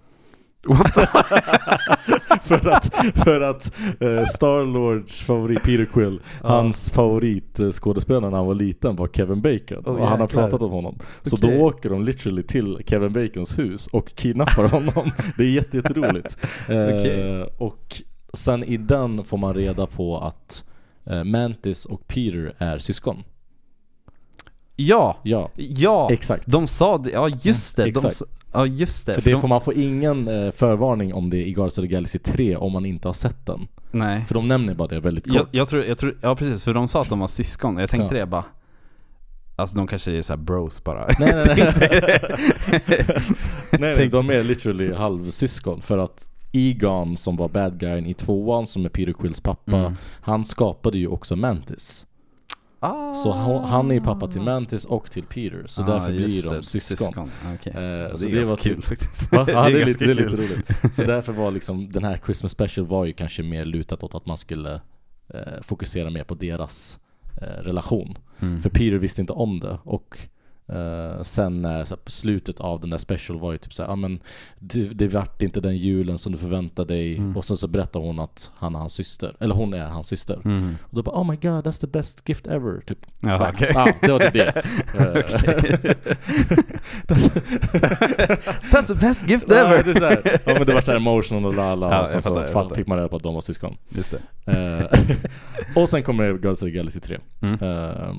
[2.44, 6.50] för att, för att eh, Starlords favorit Peter Quill, Ja.
[6.50, 9.84] hans favoritskådespelare när han var liten var Kevin Bacon.
[9.86, 11.00] Åh, och han har pratat om honom.
[11.22, 15.12] Så då åker de literally till Kevin Bacons hus och kidnappar honom.
[15.38, 16.38] Det är jätte, jätteroligt.
[16.70, 17.44] Eh, Okej.
[17.58, 18.02] Och
[18.34, 20.64] sen i den får man reda på att
[21.06, 23.24] eh, Mantis och Peter är syskon.
[24.76, 25.18] Ja!
[25.24, 26.08] Ja, Ja!
[26.12, 26.48] exakt.
[26.48, 27.84] De sa det, ja just det.
[27.84, 28.16] De, Exakt.
[28.16, 29.14] sa- ja just det.
[29.14, 31.82] För För det de, får man får ingen eh, förvarning om det i Guardians of
[31.84, 33.68] the Galaxy 3 om man inte har sett den.
[33.92, 34.26] nej.
[34.28, 35.36] För de nämner bara det väldigt kort.
[35.36, 37.78] Jag, jag, tror, jag tror, ja precis, för de sa att de var syskon.
[37.78, 38.20] Jag tänkte Ja.
[38.20, 38.44] det bara
[39.56, 41.08] Alltså de kanske är så här bros bara.
[41.20, 41.74] Nej nej nej.
[42.88, 43.06] nej,
[43.80, 48.68] nej Tänk- de är literally halvsyskon för att Egon som var bad guyen i tvåan
[48.68, 49.94] som är Peter Quills pappa Mm.
[50.22, 52.08] Han skapade ju också Mantis
[52.84, 53.14] Ah.
[53.14, 56.44] Så han, han är ju pappa till Mantis och till Peter, så Ah, därför blir
[56.44, 57.32] de det, syskon.
[57.56, 57.74] Okej.
[57.74, 59.30] Eh, så det är det var kul typ- faktiskt.
[59.32, 60.70] Ja, ja det, är lite, det är lite roligt.
[60.96, 64.26] Så därför var liksom den här Christmas special var ju kanske mer lutat åt att
[64.26, 64.82] man skulle
[65.34, 67.00] eh, fokusera mer på deras
[67.42, 68.18] eh, relation.
[68.40, 68.62] Mm.
[68.62, 70.18] För Peter visste inte om det och
[70.68, 73.90] eh, sen när så här, på slutet av den där special var ju typ såhär,
[73.90, 74.20] ja men
[74.60, 77.38] det, det vart inte den julen som du förväntade dig Mm.
[77.38, 80.42] och sen så berättar hon att han är hans syster, eller hon är hans syster.
[80.46, 80.76] Mm.
[80.84, 83.00] Och då bara oh my god that's the best gift ever typ.
[83.22, 83.72] Ja, okej.
[83.74, 84.64] Ja, det var typ det.
[84.94, 85.14] Eh,
[88.72, 89.84] That's the best gift ever!
[89.84, 92.08] det är så här, ja men det var såhär emotional och la la Ja, och
[92.08, 93.78] sen så fattar, fick man reda på att de var syskon.
[93.90, 94.12] Just
[94.46, 94.52] det.
[94.54, 94.86] Eh,
[95.84, 97.18] och sen kommer Guardians of the Galaxy 3.
[97.42, 97.54] Mm.
[97.62, 98.16] Eh,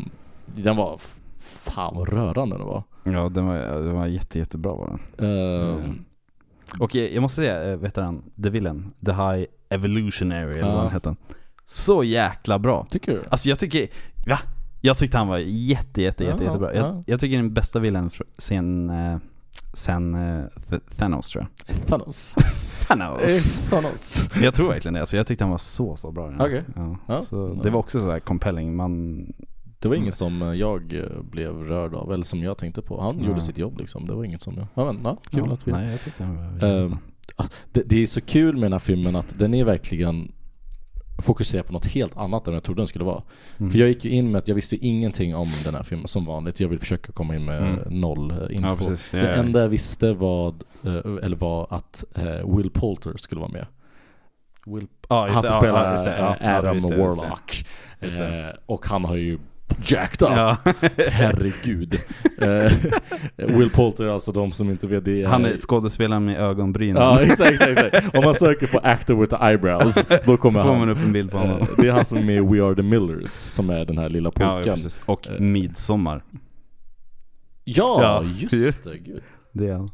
[0.47, 1.01] den var,
[1.43, 2.83] fan vad rörande den var.
[3.05, 5.29] Ja, den var, den var jätte, jättebra var den.
[5.29, 6.05] Eh, Mm.
[6.81, 10.73] Och jag, jag måste säga, äh, vet du han, The Villain, The High Evolutionary eller
[10.73, 11.17] vad han hette.
[11.65, 12.87] Så jäkla bra.
[12.91, 13.23] Tycker du?
[13.29, 13.89] Alltså jag tycker,
[14.27, 14.39] va?
[14.81, 16.75] Jag tyckte han var jätte, jätte, jätte, Ja, jättebra.
[16.75, 16.81] ja.
[16.87, 19.19] Jag, jag tycker den bästa villen fr- sen, eh,
[19.73, 21.77] sen eh, Th- Thanos tror jag.
[21.87, 22.35] Thanos.
[22.89, 23.61] Thanos!
[23.71, 24.25] Thanos.
[24.43, 26.33] Jag tror verkligen det, alltså jag tyckte han var så, så bra.
[26.41, 26.65] Okej.
[26.77, 26.97] Ja.
[27.07, 27.21] Ja.
[27.21, 29.27] Så det var också så här compelling, man...
[29.83, 33.01] Det var inget som eh, jag eh, blev rörd av, eller som jag tänkte på.
[33.01, 33.27] Han Ja.
[33.29, 34.07] gjorde sitt jobb liksom.
[34.07, 34.67] Det var inget som jag...
[34.75, 35.73] Ja men, ja, kul ja, att vi...
[35.73, 36.99] Nej, jag tyckte han var jättebra.
[37.73, 40.33] Det, det är så kul med den här filmen att den är verkligen
[41.23, 43.23] fokuserad på något helt annat än jag trodde den skulle vara.
[43.59, 43.71] Mm.
[43.73, 46.25] För jag gick ju in med att jag visste ingenting om den här filmen som
[46.25, 46.61] vanligt.
[46.61, 48.01] Jag vill försöka komma in med Mm.
[48.01, 48.85] noll eh, info.
[48.85, 49.27] Ja, Det ja.
[49.27, 50.55] enda jag visste var,
[51.23, 52.05] eller var att
[52.57, 53.67] Will Poulter skulle vara med.
[54.67, 54.87] Will...
[55.09, 55.95] Ja, han som spelar
[56.59, 56.81] Adam.
[56.81, 57.67] Warlock.
[58.67, 59.39] Och han har ju
[59.85, 60.31] jacked up.
[60.37, 60.57] Ja.
[61.09, 61.95] Herregud.
[62.41, 62.73] Eh,
[63.37, 67.03] Will Poulter, alltså de som inte vet det Han är skådespelaren med ögonbrynen.
[67.03, 68.15] Ja exakt, exakt, exakt.
[68.17, 70.79] Om man söker på actor with the eyebrows, då kommer Så får han.
[70.79, 71.61] man upp en bild på honom.
[71.61, 73.99] Eh, Det är han som är med i We Are The Millers, som är den
[73.99, 74.75] här lilla Ja, pojken.
[74.75, 75.01] precis.
[75.07, 75.41] Och Eh.
[75.41, 76.25] Midsommar.
[77.65, 78.99] Ja, Ja, just det.
[78.99, 79.23] Gud.
[79.53, 79.91] Det är han.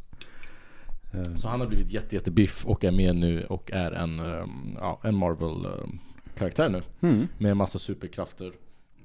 [1.36, 4.50] Så han har blivit jätte, jättebiff och är med nu och är en, ehm,
[4.80, 6.82] ja, en Marvel-karaktär nu.
[7.08, 7.28] Mm.
[7.38, 8.52] Med massa superkrafter.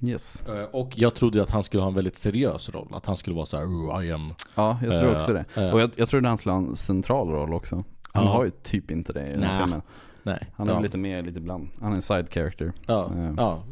[0.08, 0.42] Yes.
[0.48, 2.88] Eh, Och jag trodde att han skulle ha en väldigt seriös roll.
[2.92, 4.32] Att han skulle vara så här, "Oh, I am...
[4.54, 5.44] Ja, jag tror Eh, också det.
[5.54, 5.70] eh.
[5.74, 7.84] Och jag, jag trodde han skulle ha en central roll också.
[8.12, 8.30] Han Ja.
[8.32, 9.82] har ju typ inte det i den filmen.
[10.22, 10.46] Nej.
[10.56, 10.80] Han är ja.
[10.80, 11.68] lite mer, lite bland.
[11.80, 12.72] Han är en side character.
[12.86, 13.32] Ja, Eh.
[13.36, 13.62] ja.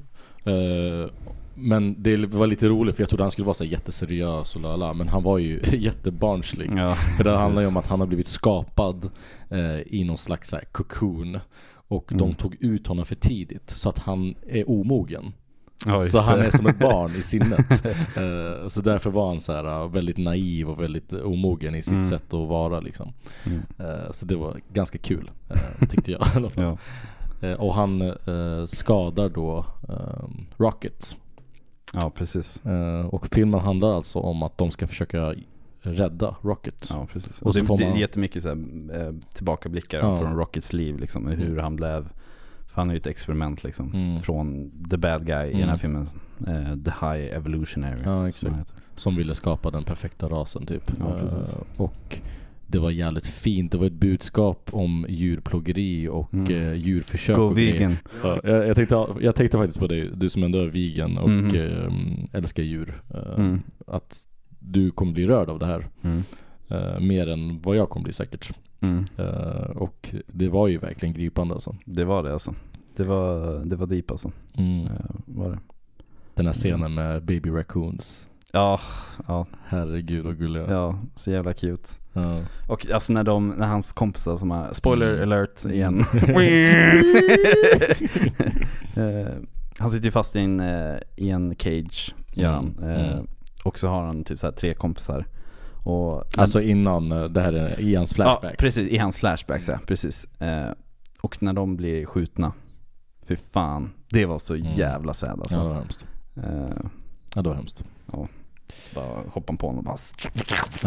[0.45, 1.11] Eh,
[1.55, 4.93] men det var lite roligt för jag trodde han skulle vara så jätteseriös och lala,
[4.93, 6.71] men han var ju jättebarnslig.
[6.77, 9.11] Ja, För det handlar ju om att han har blivit skapad
[9.51, 11.39] eh, i någon slags cocoon.
[11.89, 12.35] Och de Mm.
[12.35, 15.33] tog ut honom för tidigt så att han är omogen.
[15.87, 16.47] Ja, så han det.
[16.47, 17.87] är som ett barn i sinnet.
[18.17, 21.93] Eh, så därför var han så här eh, väldigt naiv och väldigt omogen i sitt
[21.93, 22.03] Mm.
[22.05, 23.13] sätt att vara liksom.
[23.47, 23.63] Mm.
[23.79, 25.31] Eh, så det var ganska kul,
[25.91, 26.65] tyckte jag i alla fall.
[27.41, 27.57] Ja.
[27.57, 28.15] Och han
[28.69, 30.25] skadar då eh,
[30.57, 31.17] Rocket.
[31.93, 32.63] ja, precis.
[33.11, 35.35] Och filmen handlar alltså om att de ska försöka
[35.81, 36.87] rädda Rocket.
[36.91, 37.41] Ja, precis.
[37.43, 40.19] Och Och så det, får det man- är jättemycket så här, tillbakablickar Ja.
[40.19, 41.63] från Rockets liv liksom, hur Mm.
[41.65, 42.09] han blev
[42.73, 44.19] för han är ju ett experiment liksom, Mm.
[44.19, 45.79] från the bad guy i den här Mm.
[45.79, 46.07] filmen.
[46.47, 48.01] Eh, the high evolutionary.
[48.05, 48.57] Ja, som exakt.
[48.57, 48.75] heter.
[48.97, 50.93] Som ville skapa den perfekta rasen typ.
[50.99, 51.19] Ja.
[51.19, 52.19] Eh, och
[52.67, 53.73] det var jävligt fint.
[53.73, 56.55] Det var ett budskap om djurplågeri och Mm.
[56.55, 57.97] eh, djurförsök Go och vegan.
[58.23, 61.29] Ja, jag, jag, tänkte, jag tänkte faktiskt på dig, du som ändå är vegan och
[61.31, 61.55] Mhm.
[61.55, 63.03] eh, älskar djur.
[63.15, 63.61] eh, Mm.
[63.87, 64.27] Att
[64.59, 65.87] du kommer bli rörd av det här.
[66.03, 66.23] Mm.
[66.69, 68.53] eh, mer än vad jag kommer bli säkert.
[68.83, 69.05] Mm.
[69.17, 71.77] Eh, och det var ju verkligen gripande alltså.
[71.85, 72.55] Det var det alltså.
[72.97, 74.33] Det var, det var deep alltså.
[74.55, 74.87] Mm.
[74.87, 74.91] Eh,
[75.25, 75.59] var det.
[76.35, 78.29] Den här scenen med baby raccoons.
[78.53, 78.81] Ja,
[79.29, 80.67] ja, Herregud vad gulliga.
[80.71, 81.89] ja, så jävla cute.
[82.13, 82.41] Ja.
[82.69, 85.23] Och alltså när de, när hans kompisar som är, spoiler Mm.
[85.23, 86.05] alert igen.
[88.97, 89.33] Eh,
[89.79, 90.61] han sitter ju fast i en,
[91.17, 92.79] i en cage, gör han.
[92.83, 93.27] Mm, mm.
[93.65, 95.27] Och så har han typ så här tre kompisar.
[95.85, 98.45] Och, Alltså innan, eh, det här är i hans flashbacks.
[98.53, 98.89] Ja, precis.
[98.89, 100.25] I hans flashbacks ja, precis.
[100.41, 100.71] Eh,
[101.21, 102.53] och när de blir skjutna,
[103.29, 103.93] fy fan.
[104.11, 104.73] Det var så Mm.
[104.73, 105.59] jävla sad alltså.
[105.59, 106.07] Ja det var hemskt.
[106.37, 106.91] Eh,
[107.35, 107.85] Ja det var hemskt.
[108.79, 109.97] så bara hoppade på honom och bara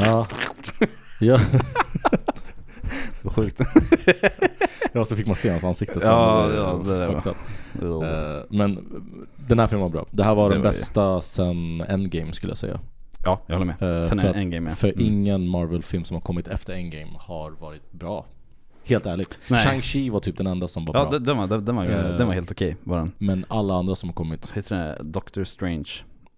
[0.06, 0.28] Ja.
[1.20, 1.40] ja.
[3.22, 3.60] Det var sjukt.
[4.94, 6.12] ja så fick man se hans ansikte sen.
[6.12, 7.38] Ja, Det var ja, det fucked up.
[7.82, 8.08] Ugh.
[8.10, 8.86] Eh, Men
[9.48, 10.06] den här filmen var bra.
[10.12, 12.80] Det här var Det den var ju- bästa sen Endgame skulle jag säga.
[13.26, 13.98] Ja, jag håller med.
[14.00, 14.76] Eh, Sen för är att- Endgame ja.
[14.76, 15.00] För Mm.
[15.06, 18.26] ingen Marvel-film som har kommit efter Endgame har varit bra.
[18.84, 19.40] Helt ärligt.
[19.48, 21.12] Shang-Chi var typ den enda som var Ja, bra.
[21.12, 22.18] den, den, var, den, var, Eh.
[22.18, 23.12] den var helt okej var den.
[23.18, 25.90] Men alla andra som har kommit, Heter den Doctor Strange?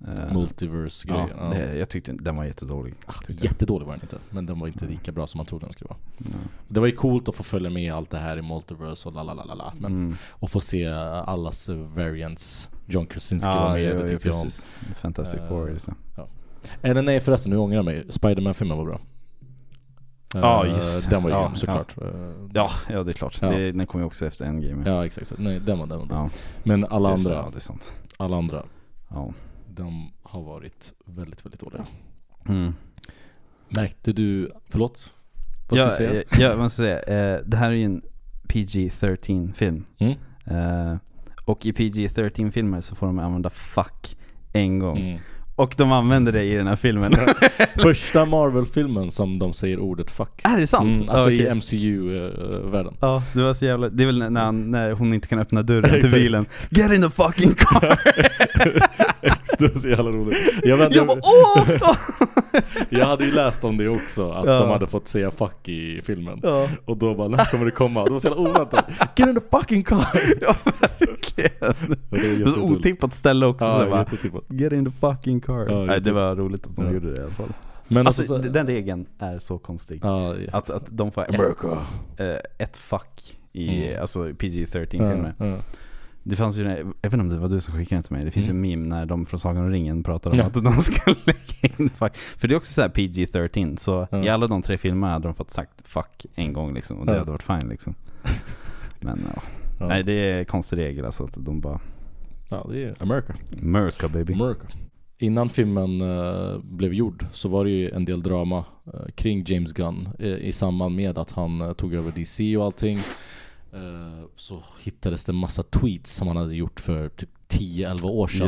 [0.08, 1.36] Eh, multiverse-grejer.
[1.39, 2.93] Ja, det, jag tyckte den var jättedålig.
[3.06, 3.13] Ah.
[3.30, 5.88] Jättedålig var den inte, men den var inte lika bra som man trodde den skulle
[5.89, 6.00] vara.
[6.17, 6.26] Ja.
[6.67, 9.23] Det var ju coolt att få följa med allt det här i multiverse och la
[9.23, 9.73] la la la la.
[9.80, 10.15] Men Mm.
[10.32, 14.50] och få se allas variants John Krasinski var med, det tyckte jag om.
[15.02, 15.93] Fantastic Four, just det.
[16.82, 18.06] Eller nej förresten, nu ångrar jag mig.
[18.10, 19.00] Spiderman-filmen var bra.
[20.34, 21.98] Ja, Eh, just Den var ja, grym såklart.
[22.02, 22.08] Eh,
[22.54, 23.38] Ja, ja det är klart.
[23.41, 23.50] Ja.
[23.50, 24.89] Det, den kom ju också efter Endgame.
[24.89, 26.17] Ja exakt, så- nej den var den var bra.
[26.17, 26.30] ja.
[26.63, 27.93] Men alla just det, andra, Ja, det är sant.
[28.17, 28.63] alla andra,
[29.10, 29.34] Ja.
[29.67, 31.86] de har varit väldigt, väldigt dåliga.
[32.50, 32.74] Mm.
[33.70, 35.13] Märkte du, förlåt?
[35.70, 36.22] Vad ska ja, du säga?
[36.22, 37.00] eh, Ja, jag måste säga.
[37.00, 38.02] Eh, det här är ju en
[38.48, 39.86] PG-13 film.
[39.98, 40.13] Mm?
[40.46, 40.98] Eh,
[41.46, 44.17] och i PG-13 filmer så får de använda fuck
[44.54, 44.98] en gång.
[44.98, 45.20] Mm.
[45.58, 47.13] Och de använder det i den här filmen.
[47.82, 50.41] Första Marvel-filmen som de säger ordet fuck.
[50.43, 50.96] är det sant?
[50.96, 51.39] Mm, alltså okej.
[51.41, 52.93] i MCU-världen.
[53.00, 55.62] Ja, det var så jävla, det är väl när, han, när hon inte kan öppna
[55.63, 56.46] dörren till bilen.
[56.70, 57.82] Get in the fucking car!
[59.58, 60.38] det var så jävla roligt.
[60.63, 61.70] Jag, vet, jag bara åh!
[62.89, 64.60] jag hade ju läst om det också, att Ja.
[64.60, 66.39] de hade fått säga fuck i filmen.
[66.43, 68.04] ja, Och då bara, när kommer det komma?
[68.06, 68.86] Det var så jävla oväntat.
[69.15, 70.08] Get in the fucking car!
[70.41, 70.56] ja,
[71.00, 71.52] verkligen.
[72.10, 73.65] Det var Det var så otippat ställe också.
[73.65, 74.43] så Ja, bara, jättetippat.
[74.50, 75.46] Get in the fucking car.
[75.47, 76.91] Ja, Nej, det var roligt att de Ja.
[76.91, 77.53] gjorde det i alla fall.
[77.88, 79.99] Men Alltså, alltså, den regeln är så konstig.
[80.03, 80.49] Ja, ja.
[80.57, 81.63] Att, att de får ett,
[82.17, 84.01] eh, ett fuck i Mm.
[84.01, 85.33] alltså PG-13-filmer.
[85.39, 85.57] Ja, ja.
[86.23, 88.25] Det fanns ju, jag vet inte om det var du som skickade den till mig,
[88.25, 88.65] det finns Mm.
[88.65, 90.45] ju en meme när de från Sagan om ringen pratar om Ja.
[90.45, 92.17] att de ska lägga in fuck.
[92.17, 94.23] För det är också så här PG-13, så Ja.
[94.23, 97.12] i alla de tre filmerna hade de fått sagt fuck en gång liksom, och det
[97.12, 97.19] Ja.
[97.19, 97.95] hade varit fine liksom.
[98.99, 99.41] Men ja.
[99.79, 99.88] Ja.
[99.88, 101.79] nej det är konstig regel alltså, att de bara
[102.49, 103.33] ja, det är America.
[103.62, 104.33] America baby.
[104.33, 104.67] America.
[105.19, 109.73] Innan filmen eh, blev gjord så var det ju en del drama eh, kring James
[109.73, 112.99] Gunn eh, i samband med att han tog över DC och allting.
[114.36, 118.45] Så hittades det massa tweets som han hade gjort för typ 10-11 år sedan.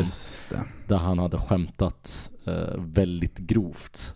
[0.87, 2.29] Där han hade skämtat
[2.77, 4.13] väldigt grovt.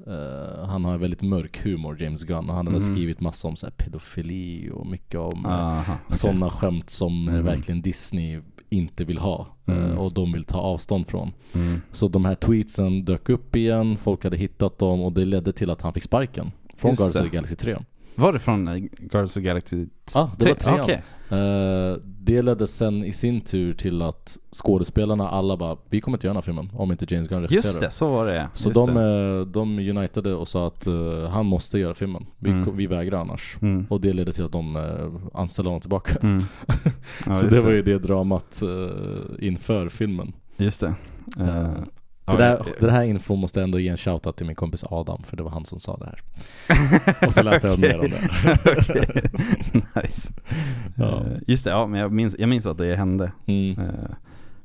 [0.66, 2.50] Han har väldigt mörk humor, James Gunn.
[2.50, 2.96] Och han hade Mhm.
[2.96, 5.46] skrivit massa om så pedofili och mycket om
[6.10, 7.44] sådana skämt som Mhm.
[7.46, 8.42] verkligen Disney
[8.74, 9.48] inte vill ha.
[9.66, 9.98] eh, Mm.
[9.98, 11.32] Och de vill ta avstånd från.
[11.54, 11.82] Mm.
[11.92, 15.70] Så de här tweetsen dök upp igen, folk hade hittat dem och det ledde till
[15.70, 16.52] att han fick sparken.
[16.78, 17.78] Från Guardians of the Galaxy 3.
[18.16, 20.64] Var det från eh, Guardians of the Galaxy Ja, det var 3?
[20.64, 20.80] trean.
[20.82, 21.04] Okej.
[21.30, 26.28] Eh, det ledde sen i sin tur till att skådespelarna alla bara Vi kommer inte
[26.28, 28.70] göra den här filmen om inte James Gunn regisserar Just det, så var det Så
[28.70, 29.40] Just de, det.
[29.40, 32.26] eh, de unitade och sa att eh, han måste göra filmen.
[32.40, 32.78] Vi, Mm.
[32.78, 33.58] vi vägrar annars.
[33.62, 33.86] Mm.
[33.90, 36.20] Och det ledde till att de uh, anställde honom tillbaka.
[36.22, 36.44] Mm.
[37.26, 38.62] Ja, så det var ju det dramat
[39.40, 40.34] inför filmen.
[40.58, 40.94] Just det.
[42.26, 45.24] Det, där, det här info måste jag ändå ge en shoutout till min kompis Adam,
[45.24, 46.20] för det var han som sa det här.
[47.28, 48.30] och så läste jag mer om det.
[48.80, 49.32] Okej.
[50.04, 50.34] nice.
[50.98, 51.22] Ja.
[51.22, 53.32] Eh, just det, ja men jag minns, jag minns att det hände.
[53.46, 53.80] Mm.
[53.80, 54.10] Eh,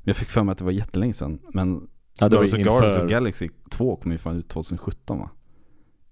[0.02, 1.38] jag fick för mig att det var jättelänge sedan.
[1.52, 1.88] Men
[2.20, 3.04] Ja, det Guardians of Guardians inför...
[3.04, 5.30] of Galaxy 2 kom ju fan ut 2017 va?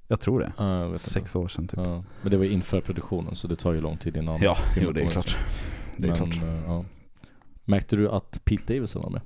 [0.08, 0.52] Jag tror det.
[0.58, 1.80] Ja, Sex år sedan typ.
[1.84, 4.92] Ja, men det var inför produktionen så det tar ju lång tid innan Ja, jo
[4.92, 5.36] det är klart.
[5.96, 6.42] Det är Men, klart.
[6.48, 6.84] eh, ja.
[7.64, 9.20] Märkte du att Pete Davidson var med?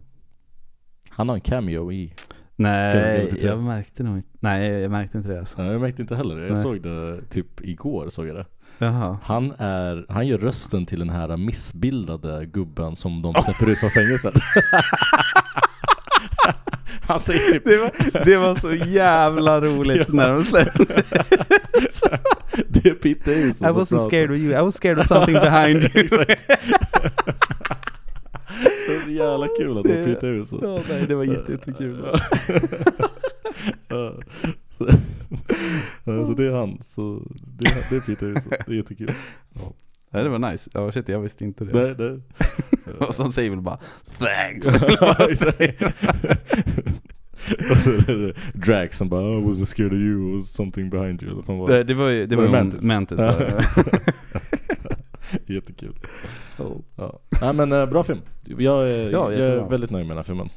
[1.20, 2.12] Han har en cameo i...
[2.56, 3.48] Nej, Galaxy 3.
[3.48, 4.28] jag märkte nog inte.
[4.40, 5.62] Nej, jag märkte inte det alltså.
[5.62, 6.40] Nej, jag märkte inte heller det.
[6.42, 6.62] Jag Nej.
[6.62, 8.44] såg det typ igår såg jag det.
[8.78, 9.18] Jaha.
[9.22, 13.90] Han är, han gör rösten till den här missbildade gubben som de släpper ut från
[13.90, 14.34] fängelset.
[17.00, 20.14] han säger typ Det var, det var så jävla roligt Ja.
[20.14, 20.84] när de släppte.
[22.68, 25.96] Det är Pete Davidson I wasn't scared of you, I was scared of something behind
[25.96, 26.08] you.
[28.86, 30.60] Det är så jävla kul att det var Pete Davidson.
[30.62, 32.04] Ja, nej, det var jätte, jättekul.
[34.78, 34.90] Så,
[36.26, 37.22] så det är han, så
[37.58, 39.12] det är, det är Pete Davidson, det är jättekul.
[40.10, 40.70] Ja, det var nice.
[40.74, 41.82] Ja shit, jag visste inte det.
[41.82, 42.20] Nej, nej.
[43.08, 43.78] Och som säger väl bara
[44.18, 44.68] thanks.
[47.70, 50.90] Och så är det Drax som bara I wasn't scared of you, it was something
[50.90, 51.32] behind you.
[51.32, 52.82] Eller fan vad det, det var ju, det var det Mantis.
[52.82, 53.20] Mantis?
[53.20, 53.64] Mantis var
[55.46, 55.94] Jättekul.
[56.96, 57.20] Ja.
[57.42, 58.20] Nej men eh, bra film.
[58.44, 60.48] Jag är, Ja, jag är väldigt nöjd med den här filmen.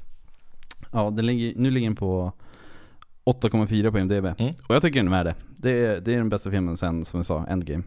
[0.92, 2.32] Ja, den ligger, nu ligger den på
[3.26, 4.26] 8,4 på IMDB.
[4.42, 4.54] Mm.
[4.68, 5.36] Och jag tycker den är med det.
[5.58, 7.84] Det är, det är den bästa filmen sen, som vi sa, Endgame.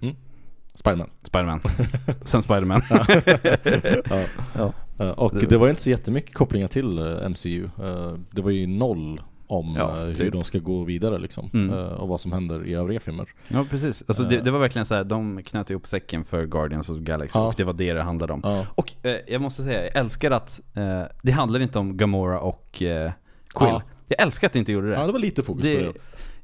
[0.75, 1.11] Spiderman.
[1.23, 1.61] Spiderman.
[2.23, 2.83] sen Spiderman.
[2.91, 3.07] ja.
[4.55, 4.73] Ja.
[4.99, 7.65] Eh, Och Det- var inte så jättemycket kopplingar till eh, MCU.
[7.65, 10.33] Eh, Det var ju noll om Ja, eh, hur typ.
[10.33, 11.51] de ska gå vidare liksom.
[11.55, 11.79] Mm.
[11.79, 13.29] Eh, Och vad som händer i övriga filmer.
[13.49, 14.05] Ja precis.
[14.07, 14.45] Alltså det, Eh.
[14.45, 17.47] det var verkligen så här, de knöt ihop säcken för Guardians of the Galaxy Ja.
[17.47, 18.41] och det var det det handlade om.
[18.45, 18.67] Ja.
[18.75, 22.41] Och eh, jag måste säga, jag älskar att det eh, det handlar inte om Gamora
[22.41, 23.11] och eh,
[23.55, 23.69] Quill.
[23.71, 23.83] Ja.
[24.09, 24.95] Jag älskar att det inte gjorde det.
[24.95, 25.93] ja, det var lite fokus på det det.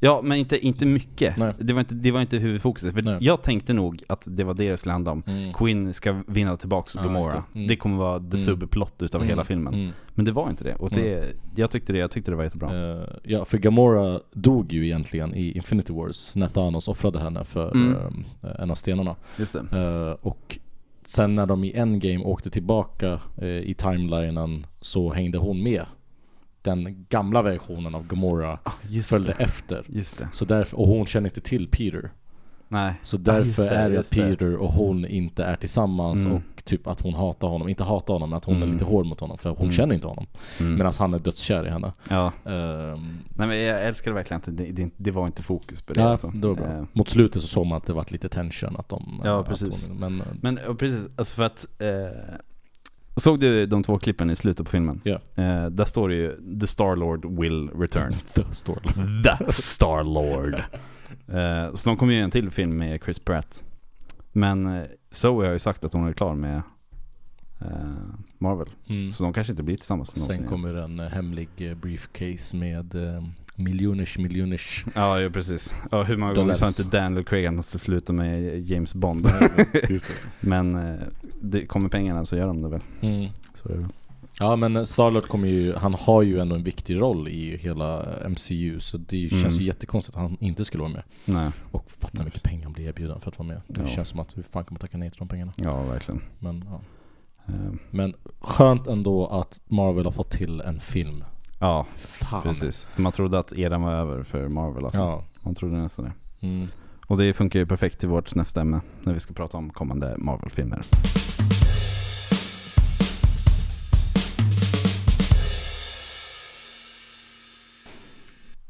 [0.04, 1.36] Ja, men inte, inte mycket.
[1.36, 1.54] Nej.
[1.58, 2.94] Det var inte, det var inte huvudfokuset.
[2.94, 3.18] För Nej.
[3.20, 5.22] jag tänkte nog att det var det det skulle handla om.
[5.26, 5.52] Mm.
[5.52, 7.42] Quinn ska vinna tillbaks Ja, Det.
[7.52, 7.60] det.
[7.60, 7.76] Mm.
[7.76, 8.36] kommer vara the Mm.
[8.36, 9.44] subplot utav hela Mm.
[9.44, 9.74] filmen.
[9.74, 9.90] Mm.
[10.14, 10.74] Men det var inte det.
[10.74, 11.24] Och det,
[11.56, 12.98] jag tyckte det, jag tyckte det var jättebra.
[13.00, 17.70] Eh, ja, för Gamora dog ju egentligen i Infinity Wars när Thanos offrade henne för
[17.70, 17.96] Mm.
[18.42, 19.16] eh, en av stenarna.
[19.38, 19.78] Just det.
[19.80, 20.58] Eh, och
[21.06, 25.84] sen när de i Endgame åkte tillbaka eh, i timelinen så hängde hon med.
[26.62, 29.44] Den gamla versionen av Gamora Just följde det.
[29.44, 29.84] efter.
[29.88, 30.28] Just det.
[30.32, 32.10] Så därför, och hon känner inte till Peter.
[32.68, 32.94] Nej.
[33.02, 34.10] Så Ja, därför just det, är det att.
[34.10, 36.36] Peter och hon inte är tillsammans Mm.
[36.36, 37.68] och typ att hon hatar honom.
[37.68, 38.68] Inte hatar honom, men att hon Mm.
[38.68, 39.38] är lite hård mot honom.
[39.38, 39.72] För hon Mm.
[39.72, 40.26] känner inte honom.
[40.60, 40.74] Mm.
[40.74, 41.92] Medan han är dödskär i henne.
[42.10, 42.26] Ja.
[42.26, 46.00] Ehm, Nej men jag älskar verkligen att det, det, det var inte fokus på det
[46.00, 46.28] ja, alltså.
[46.28, 46.66] det var bra.
[46.66, 48.76] Eh, Mot slutet så såg man att det var lite tension.
[48.76, 49.88] Att de, Ja, att precis.
[49.88, 51.88] Hon, men, Men ja, precis, alltså för att eh,
[53.16, 55.00] Såg du de två klippen i slutet på filmen?
[55.04, 55.20] Ja.
[55.34, 58.12] Eh, där står det ju The Starlord will return.
[58.34, 58.88] The story.
[59.22, 60.54] The Starlord.
[61.26, 63.64] eh, så de kommer ju en till film med Chris Pratt.
[64.32, 66.62] Men eh, Zoe har ju sagt att hon är klar med
[67.60, 67.68] eh,
[68.38, 68.68] Marvel.
[68.88, 69.12] Mm.
[69.12, 72.94] Så de kanske inte blir tillsammans Sen kommer en eh, hemlig briefcase med
[73.62, 74.84] miljoners miljoners.
[74.94, 75.74] Ja, ja precis.
[75.90, 76.80] Ja, hur många gånger sa Dollars.
[76.80, 79.26] inte Daniel Craig att han ska sluta med James Bond?
[79.90, 80.46] Just det.
[80.46, 81.00] Men eh,
[81.40, 82.80] det kommer pengarna så gör de det väl.
[83.00, 83.30] Mm.
[83.54, 83.88] Så är det.
[84.38, 88.80] Ja men Starlord kommer ju, han har ju ändå en viktig roll i hela MCU
[88.80, 89.40] så det Mm.
[89.42, 91.02] känns ju jättekonstigt att han inte skulle vara med.
[91.24, 93.60] Nej, Och fatta hur mycket pengar han blir erbjuden för att vara med.
[93.66, 93.86] Det Ja.
[93.86, 95.52] känns som att hur fan kommer man tacka nej till de pengarna?
[95.56, 96.22] ja verkligen.
[96.38, 96.80] Men, ja.
[97.46, 101.24] Eh, men skönt ändå att Marvel har fått till en film.
[101.62, 102.42] Ja, Fan.
[102.42, 102.84] precis.
[102.84, 105.02] För man trodde att eran var över för Marvel alltså.
[105.02, 105.24] Ja.
[105.40, 106.46] Man trodde nästan det.
[106.46, 106.68] Mm.
[107.06, 110.14] Och det funkar ju perfekt till vårt nästa ämne när vi ska prata om kommande
[110.18, 110.82] Marvel-filmer.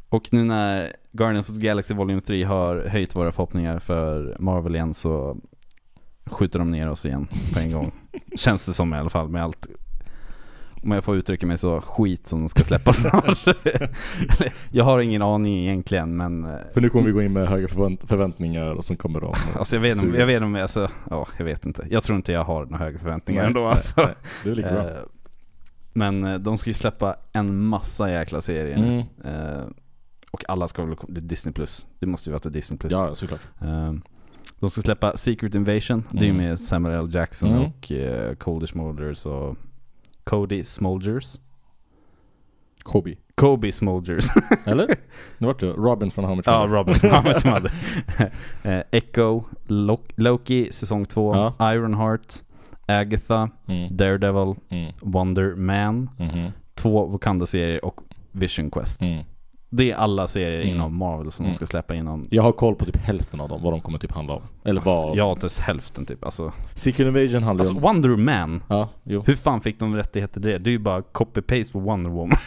[0.09, 4.75] Och nu när Guardians of the Galaxy Volume 3 har höjt våra förhoppningar för Marvel
[4.75, 5.37] igen så
[6.27, 7.93] skjuter de ner oss igen på en gång.
[8.37, 9.67] Känns det som i alla fall med allt
[10.83, 13.57] om jag får uttrycka mig så, skit som ska släppas snart.
[14.71, 17.69] Jag har ingen aning egentligen men eh, För nu kommer vi gå in med höga
[17.69, 21.27] förvänt- förväntningar och sen kommer de Alltså jag vet inte, jag vet inte, alltså, ja,
[21.39, 21.87] jag vet inte.
[21.91, 24.01] Jag tror inte jag har några höga förväntningar Nej, ändå alltså.
[24.03, 24.15] nej.
[24.45, 24.91] Det är lika bra.
[24.91, 24.97] Eh,
[25.93, 29.05] Men eh, de ska ju släppa en massa jäkla serier nu.
[29.25, 29.73] Mm.
[30.31, 31.87] Och alla ska väl, det är Disney Plus.
[31.99, 32.93] Det måste ju vara till Disney Plus.
[32.93, 33.41] Ja, såklart.
[33.61, 33.93] Eh,
[34.61, 36.05] De ska släppa Secret Invasion.
[36.11, 36.47] Det är ju Mm.
[36.47, 37.11] med Samuel L.
[37.15, 37.63] Jackson Mm.
[37.63, 37.93] och
[38.39, 39.57] Cody Smulders och
[40.25, 41.41] Cody Smulders.
[42.83, 43.15] Kobe.
[43.35, 44.25] Kobe Smulders.
[44.67, 44.87] Eller?
[45.39, 46.67] Nu vart det Robin från How Much Ja.
[46.67, 47.73] Robin How Much Mother.
[48.63, 51.73] Eh, Echo, Lo- Loki säsong 2, Ja.
[51.75, 52.35] Ironheart,
[52.87, 53.97] Agatha, Mm.
[53.97, 54.93] Daredevil, Mm.
[55.01, 56.53] Wonder Man, Mhm.
[56.75, 58.01] två Wakanda-serier och
[58.33, 59.03] Vision Quest.
[59.03, 59.25] Mm.
[59.75, 60.75] Det är alla serier Mm.
[60.75, 61.51] inom Marvel som Mm.
[61.53, 63.99] de ska släppa inom Jag har koll på typ hälften av dem, vad de kommer
[63.99, 64.43] typ handla om.
[64.65, 65.17] Eller vad...
[65.17, 66.25] Ja, ens hälften typ.
[66.25, 67.83] Alltså, Secret Invasion handlar alltså om...
[67.83, 68.63] Wonder Man.
[68.69, 69.23] Ja, jo.
[69.27, 70.59] Hur fan fick de rättigheter till det?
[70.59, 72.37] Det är ju bara copy-paste på Wonder Woman.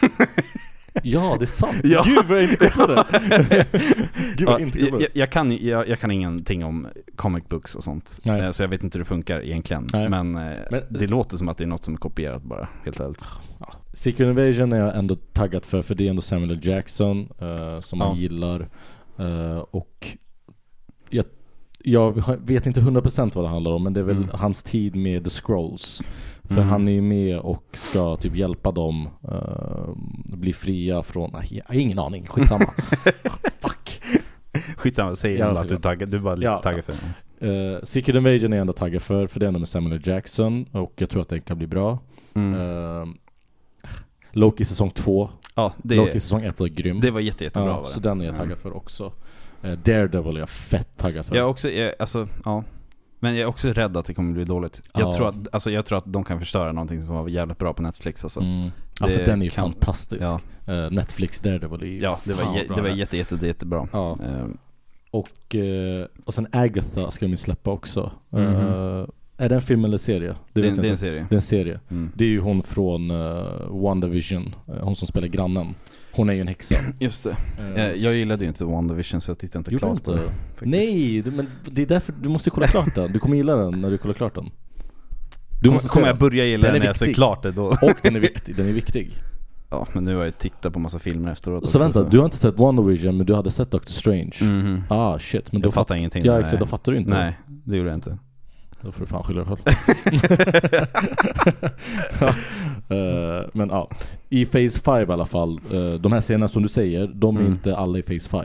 [1.02, 1.76] Ja, det är sant!
[1.84, 2.02] Ja.
[2.06, 3.04] Gud vad jag inte kopplade!
[4.36, 6.86] Gud vad Ja, jag inte jag, jag, kan, jag, jag kan ingenting om
[7.16, 8.20] comic books och sånt.
[8.22, 8.40] Nej.
[8.40, 9.86] Eh, Så jag vet inte hur det funkar egentligen.
[9.92, 10.08] Nej.
[10.08, 13.00] Men, eh, Men- det låter som att det är något som är kopierat bara, helt
[13.00, 13.26] ärligt.
[13.96, 16.60] Secret Invasion är jag ändå taggad för, för det är ändå Samuel L.
[16.62, 18.20] Jackson eh, som man Ja.
[18.22, 18.68] gillar.
[19.18, 20.06] Eh, och
[21.10, 21.22] jag,
[21.84, 24.28] jag vet inte 100% vad det handlar om, men det är väl Mm.
[24.32, 26.02] hans tid med The Scrolls.
[26.44, 26.68] För Mm.
[26.68, 29.88] han är ju med och ska typ hjälpa dem eh,
[30.36, 32.64] bli fria från, nej jag har ingen aning, skitsamma.
[33.58, 34.00] Fuck!
[34.76, 36.08] Skitsamma, säg ändå att du är taggad.
[36.08, 37.46] Du är bara lite Ja, taggad för det.
[37.46, 40.02] Uh, Secret Invasion är jag ändå taggad för, för det är ändå med Samuel L.
[40.04, 41.98] Jackson och jag tror att den kan bli bra.
[42.34, 42.54] Mm.
[42.60, 43.06] Eh,
[44.36, 47.00] Loki säsong 2, ja, det, Loki säsong 1 var grym.
[47.00, 47.88] det var jätte, jättebra ja, var det.
[47.88, 48.36] så den är jag Ja.
[48.38, 49.12] taggad för också.
[49.62, 51.36] Eh, Daredevil är jag fett taggad för.
[51.36, 52.64] Jag är också, jag, alltså, ja.
[53.18, 54.82] Men jag är också rädd att det kommer bli dåligt.
[54.92, 55.12] Jag, Ja.
[55.12, 57.82] tror, att, alltså, jag tror att de kan förstöra någonting som var jävligt bra på
[57.82, 58.40] Netflix alltså.
[58.40, 58.70] Mm.
[59.00, 60.22] Ja Det för den är ju kan- fantastisk.
[60.22, 60.40] Ja,
[60.74, 63.88] Eh, Netflix Daredevil är ju ja det, var, det var jätte, jätte, jättebra.
[63.92, 64.16] Ja.
[64.24, 64.46] Eh,
[65.10, 68.10] Och, eh, och sen Agatha ska de ju släppa också.
[68.32, 69.10] Eh, Mhm.
[69.38, 70.34] Är det en film eller serie?
[70.52, 70.96] det, är- jag det är en inte.
[71.00, 71.26] serie.
[71.28, 71.80] Det är en serie.
[71.90, 72.10] Mm.
[72.14, 75.74] Det är ju hon från uh, WandaVision, uh, hon som spelar grannen.
[76.12, 76.74] Hon är ju en häxa.
[77.00, 77.36] Just det.
[77.58, 80.22] Eh, Eh, jag gillade ju inte WandaVision så jag tittade inte klart du på inte?
[80.24, 80.28] det.
[80.30, 80.70] faktiskt.
[80.70, 83.12] Nej, du, men det är därför du måste kolla klart den.
[83.12, 84.50] Du kommer gilla den när du kollar klart den.
[85.62, 86.20] Du måste kommer jag den.
[86.28, 87.64] börja gilla Den den är när jag ser klart det då?
[87.64, 89.10] Och den är viktig, den är viktig.
[89.70, 92.24] Ja, men nu har jag tittat på massa filmer efteråt Så också, vänta, du har
[92.24, 94.32] inte sett WandaVision men du hade sett Doctor Strange?
[94.42, 94.82] Mhm.
[94.88, 96.24] Ah shit, men Jag då fattar fatt- ingenting.
[96.24, 97.10] Ja exakt, då fattar du inte.
[97.10, 98.18] Nej, det gjorde jag inte.
[98.80, 99.76] Då får du fan skylla dig själv.
[102.88, 103.90] Eh, men ja,
[104.28, 107.40] i Phase 5 i alla fall, eh, de här scenerna som du säger, de är
[107.40, 107.52] Mm.
[107.52, 108.44] inte alla i Phase 5.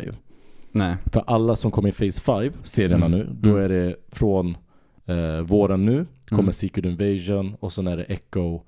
[0.72, 0.96] Nej.
[1.06, 3.20] För alla som kommer i Phase 5, serierna Mm.
[3.20, 3.62] nu, då Mm.
[3.64, 4.58] är det från
[5.06, 6.54] eh, våren nu, kommer Mm.
[6.54, 8.62] Secret Invasion och sen är det Echo,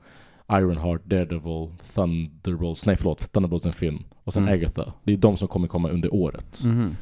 [0.51, 4.03] Ironheart, Daredevil, Thunderbolts, nej förlåt, Thunderbolts är en film.
[4.23, 4.53] Och sen Mm.
[4.53, 4.93] Agatha.
[5.03, 6.61] Det är de som kommer komma under året.
[6.65, 6.95] Mhm.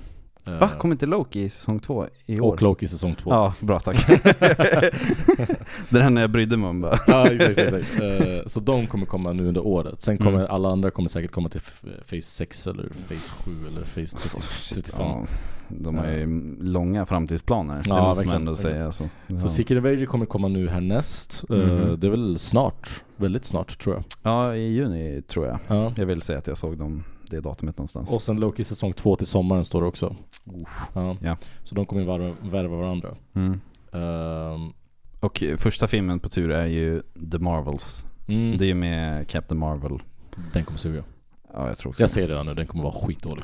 [0.47, 0.69] Eh, Va?
[0.77, 2.53] Kommer inte Loki i säsong två i år?
[2.53, 3.29] och Loki säsong två.
[3.31, 4.07] Ja, bra tack.
[5.89, 6.99] det är när jag brydde mig om bara.
[7.07, 8.01] Ja, exakt, exakt.
[8.01, 10.01] Eh, så de kommer komma nu under året.
[10.01, 10.47] Sen kommer Mm.
[10.51, 11.61] alla andra kommer säkert komma till
[12.09, 14.99] Phase 6 eller Phase 7 eller Phase 30, 35.
[15.05, 15.25] Ja,
[15.67, 18.85] de har ju långa framtidsplaner, Ja, det måste man ändå säga.
[18.85, 19.03] Alltså.
[19.27, 19.47] Så Ja.
[19.47, 21.43] Secret Invasion kommer komma nu härnäst.
[21.49, 21.99] Mhm.
[21.99, 24.03] det är väl snart, väldigt snart tror jag.
[24.23, 25.59] ja, i juni tror jag.
[25.67, 25.93] Ja.
[25.95, 28.11] Jag vill säga att jag såg dem, det datumet någonstans.
[28.13, 30.15] Och sen Loki säsong 2 till sommaren står det också.
[30.93, 31.15] Ja.
[31.21, 31.37] Ja.
[31.63, 33.15] Så de kommer ju värva, värva varandra.
[33.33, 33.61] Mm.
[33.91, 34.73] Ehm,
[35.19, 37.01] Och första filmen på tur är ju
[37.31, 38.05] The Marvels.
[38.27, 39.99] mm, Det är ju med Captain Marvel.
[40.53, 41.03] Den kommer suga.
[41.53, 43.43] Ja, jag tror också Jag ser det redan nu, den kommer vara skitdålig.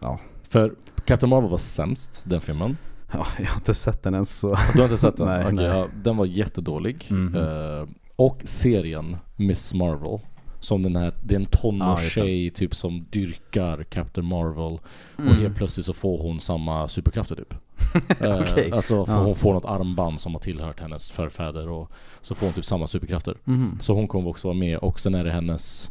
[0.00, 0.18] Ja.
[0.48, 2.76] För Captain Marvel var sämst, den filmen.
[3.12, 4.48] Ja, jag har inte sett den ens så.
[4.72, 5.26] Du har inte sett den?
[5.26, 5.64] Nej, Okej, nej.
[5.64, 7.06] Ja, den var jättedålig.
[7.10, 7.34] Mhm.
[7.36, 10.18] Eh, och serien Miss Marvel.
[10.60, 14.78] Som den här, det är en Ja, tonårstjej typ som dyrkar Captain Marvel.
[15.16, 15.36] Och Mm.
[15.40, 17.54] helt plötsligt så får hon samma superkrafter typ.
[18.20, 18.72] Eh, Okej.
[18.72, 19.18] Alltså för Ja.
[19.24, 21.90] hon får något armband som har tillhört hennes förfäder och
[22.20, 23.36] så får hon typ samma superkrafter.
[23.44, 23.78] Mhm.
[23.80, 25.90] Så hon kommer också vara med och sen är det hennes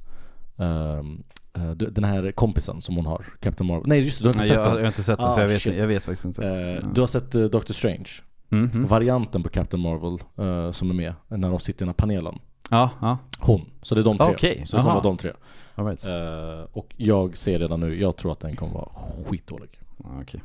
[1.75, 3.83] d- den här kompisen som hon har, Captain Marvel.
[3.87, 4.81] Nej just det, du har inte Nej, sett jag, jag den.
[4.81, 5.75] har inte sett den Ah, så jag vet, shit.
[5.75, 6.47] jag vet faktiskt inte.
[6.47, 6.81] Eh, Ja.
[6.93, 8.09] Du har sett uh, Doctor Strange?
[8.49, 8.87] Mhm.
[8.87, 12.39] Varianten på Captain Marvel eh, som är med när de sitter i den här panelen.
[12.69, 13.17] Ja, ja.
[13.39, 13.61] Hon.
[13.81, 14.27] Så det är de tre.
[14.27, 14.99] Okej, Så det kommer aha.
[14.99, 15.31] vara de tre.
[15.75, 16.07] All right.
[16.07, 18.89] Eh, och jag ser redan nu, jag tror att den kommer vara
[19.29, 19.69] skitdålig.
[19.97, 20.43] Ja, Okej.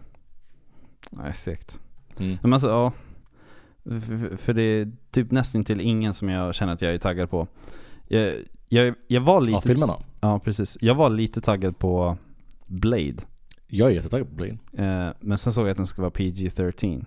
[1.11, 1.81] Nej, segt.
[2.19, 2.39] Mm.
[2.43, 2.93] Men alltså, ja.
[3.91, 7.31] F- För det är typ nästan till ingen som jag känner att jag är taggad
[7.31, 7.47] på.
[8.09, 8.35] Jag,
[8.69, 9.53] jag, jag var lite...
[9.57, 9.97] Ja, filmerna.
[10.21, 10.79] Ja, precis.
[10.81, 12.17] Jag var lite taggad på
[12.67, 13.17] Blade.
[13.67, 14.57] Jag är jättetaggad på Blade.
[14.73, 17.05] Eh, men sen såg jag att den ska vara PG-13.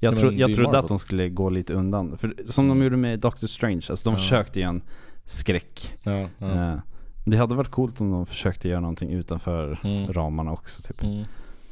[0.00, 0.80] Jag, tro, jag trodde Marvel.
[0.80, 2.18] att de skulle gå lite undan.
[2.18, 4.16] För som de gjorde med Doctor Strange, alltså de Ja.
[4.18, 4.82] försökte göra en
[5.24, 5.94] skräck.
[6.02, 6.72] Ja, ja.
[6.72, 6.78] Eh,
[7.24, 10.12] det hade varit coolt om de försökte göra någonting utanför Mm.
[10.12, 11.02] ramarna också typ.
[11.02, 11.24] Mm.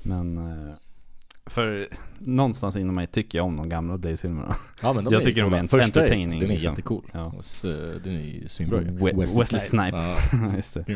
[0.02, 0.74] Men eh,
[1.46, 4.56] för någonstans inom mig tycker jag om de gamla Blade-filmerna.
[4.82, 6.70] Ja men de Jag är tycker de är Första entertaining, Den är liksom.
[6.70, 7.04] jättecool.
[7.12, 7.32] Ja.
[8.04, 8.88] Den är ju svinbra ju.
[8.90, 10.76] We- Wesley, Snipes.
[10.86, 10.94] Ja.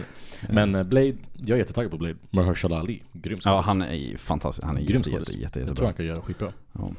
[0.51, 2.15] Men eh, Blade, jag är jättetaggad på Blade.
[2.31, 3.45] Mahershala Ali, grym skådis.
[3.45, 4.67] Ja, han är fantastisk.
[4.67, 5.87] Han är Grym jätte, jätte, jätte, Jag tror jättebra.
[5.87, 6.53] han kan göra skitbra.
[6.73, 6.91] Ja.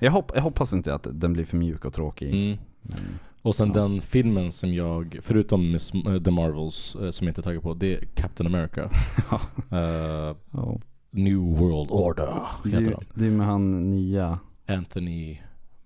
[0.00, 2.28] Jag, hopp, jag hoppas inte att den blir för mjuk och tråkig.
[2.34, 2.58] Mm.
[2.82, 3.00] Men,
[3.42, 3.74] Och sen Ja.
[3.74, 7.62] den filmen som jag, förutom Miss, eh, The Marvels, eh, som jag inte är taggad
[7.62, 8.90] på, det är Captain America.
[9.70, 10.78] Eh, ja.
[11.10, 12.34] New World Order
[12.64, 13.04] Det, heter är- han.
[13.14, 14.38] det är med han nya.
[14.68, 15.38] Anthony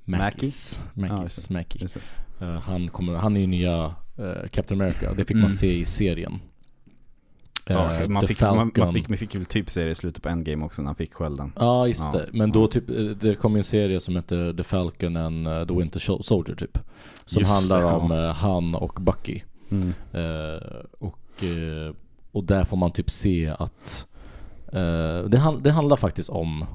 [0.05, 0.81] Mackies.
[0.95, 1.87] Mackies, Mackie.
[2.39, 2.45] Det.
[2.47, 5.41] Eh, han, kommer, han är ju nya eh, Captain America, det fick Mm.
[5.41, 6.41] man se i serien.
[7.67, 10.23] Ja, Eh, man, fick, man, man, fick, man fick väl typ se det i slutet
[10.23, 11.53] på Endgame också när han fick skölden.
[11.57, 14.53] Ja just Ja, det, men då typ, eh, det kom ju en serie som heter
[14.53, 16.79] The Falcon and eh, The Winter Sol- Soldier typ.
[17.25, 18.29] Som Just handlar det, om ja.
[18.29, 19.41] eh, han och Bucky.
[19.71, 19.89] Mm.
[20.13, 20.61] Eh,
[20.99, 21.95] och, eh,
[22.33, 24.07] och där får man typ se att
[24.73, 26.67] eh, det, han, det handlar faktiskt om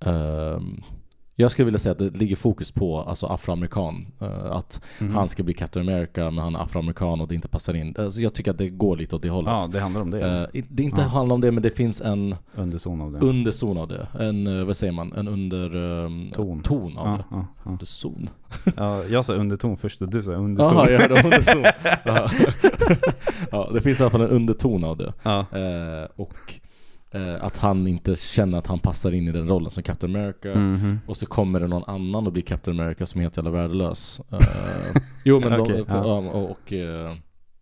[0.00, 0.82] ehm,
[1.42, 4.06] jag skulle vilja säga att det ligger fokus på alltså afroamerikan.
[4.20, 5.14] eh, att Mhm.
[5.14, 7.94] han ska bli Captain America men han är afroamerikan och det inte passar in.
[7.98, 9.52] Alltså jag tycker att det går lite åt det hållet.
[9.52, 10.48] Ja, det handlar om det.
[10.54, 11.06] Eh, det inte Ja.
[11.06, 13.18] handlar om det men det finns en Underzon av det.
[13.18, 14.06] underzon av det.
[14.20, 15.76] En, eh, vad säger man, en under
[16.06, 16.62] ehm, Ton.
[16.62, 17.24] ton av ja, det.
[17.30, 17.70] ja, ja.
[17.70, 18.30] Underzon?
[18.76, 20.76] ja, jag sa underton först och du sa underzon.
[20.76, 21.64] Jaha, jag hörde underzon.
[23.50, 23.70] ja.
[23.74, 25.12] det finns i alla fall en underton av det.
[25.22, 25.46] ja.
[26.16, 26.54] Och
[27.12, 30.54] eh, att han inte känner att han passar in i den rollen som Captain America.
[30.54, 31.00] Mhm.
[31.06, 34.20] Och så kommer det någon annan och blir Captain America som är helt jävla värdelös.
[34.32, 34.38] Eh,
[35.24, 36.04] jo men Okej, de, ja.
[36.16, 37.16] och, och eh,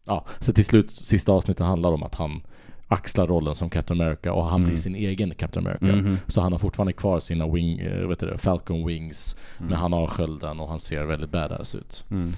[0.06, 2.40] ja, så till slut, sista avsnittet handlar om att han
[2.88, 4.68] axlar rollen som Captain America och han Mm.
[4.68, 5.96] blir sin egen Captain America.
[5.96, 6.16] Mhm.
[6.26, 9.70] Så han har fortfarande kvar sina wing, eh, vet du Falcon Wings, Mm.
[9.70, 12.04] men han har skölden och han ser väldigt badass ut.
[12.10, 12.32] Mm.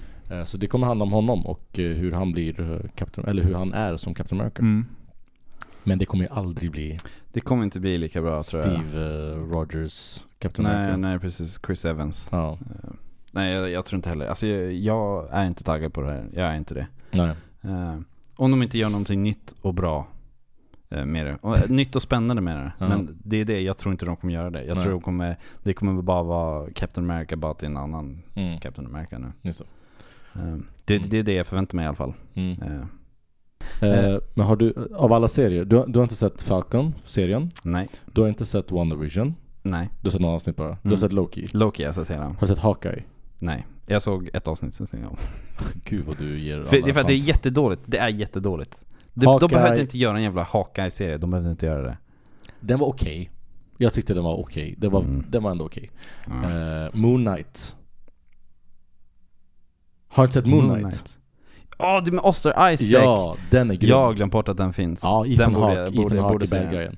[0.46, 3.96] Så det kommer handla om honom och hur han blir Captain, eller hur han är
[3.96, 4.58] som Captain America.
[4.62, 4.86] Mm.
[5.84, 6.98] Men det kommer ju aldrig bli
[7.32, 8.72] Det kommer inte bli lika bra tror jag.
[8.84, 10.96] Steve eh, Rogers Captain Nej, America.
[10.96, 11.60] nej precis.
[11.66, 12.28] Chris Evans.
[12.32, 12.90] Ja, Eh,
[13.34, 14.26] Nej, jag, jag tror inte heller.
[14.26, 16.28] Alltså jag, jag är inte taggad på det här.
[16.34, 16.86] Jag är inte det.
[17.10, 17.34] nej.
[17.62, 17.98] Eh,
[18.36, 20.06] om de inte gör någonting nytt och bra
[20.88, 21.36] med det.
[21.40, 22.72] Och, nytt och spännande med det.
[22.78, 22.88] Ja.
[22.88, 24.64] Men det är det, jag tror inte de kommer göra det.
[24.64, 24.82] Jag Nej.
[24.84, 28.60] tror de kommer, det kommer bara vara Captain America bara till en annan Mm.
[28.60, 29.32] Captain America nu.
[29.42, 29.64] Just det.
[30.40, 31.08] Eh, det, Mm.
[31.10, 32.14] det är det jag förväntar mig i alla fall.
[33.80, 37.50] Eh, Eh, men har du, av alla serier, du, har- du har inte sett Falcon-serien?
[37.64, 39.34] nej, Du har inte sett WandaVision?
[39.62, 39.88] Du nej.
[40.02, 40.68] har sett några avsnitt bara?
[40.68, 40.98] Du har Mm.
[40.98, 41.46] sett Loki?
[41.52, 42.24] Loki har jag sett hela.
[42.24, 43.02] Har du sett Hawkeye?
[43.38, 45.18] Nej, jag såg ett avsnitt sen stängde jag av.
[45.84, 47.28] Gud vad du ger För, det är för att det är chans.
[47.28, 47.82] jättedåligt.
[47.86, 48.84] Det är jättedåligt.
[49.14, 51.18] De, Hawkeye- de behövde inte göra en jävla Hawkeye-serie.
[51.18, 51.98] De behövde inte göra det.
[52.60, 53.30] Den var okej.
[53.78, 54.74] Jag tyckte den var okej.
[54.78, 55.24] Det var, Mm.
[55.28, 55.90] Den var ändå okej.
[56.26, 56.32] Ja.
[56.50, 57.76] Eh, Moon Knight.
[60.08, 61.18] Har du inte sett Moon Knight?
[61.82, 62.88] Ja, det är med Oster Isaac!
[63.02, 63.90] Ja, den är grym.
[63.90, 65.00] Jag har glömt bort att den finns.
[65.02, 66.60] Ja, Ethan den borde, Hawke, jag- borde, Ethan jag är se.
[66.60, 66.96] bad guyen.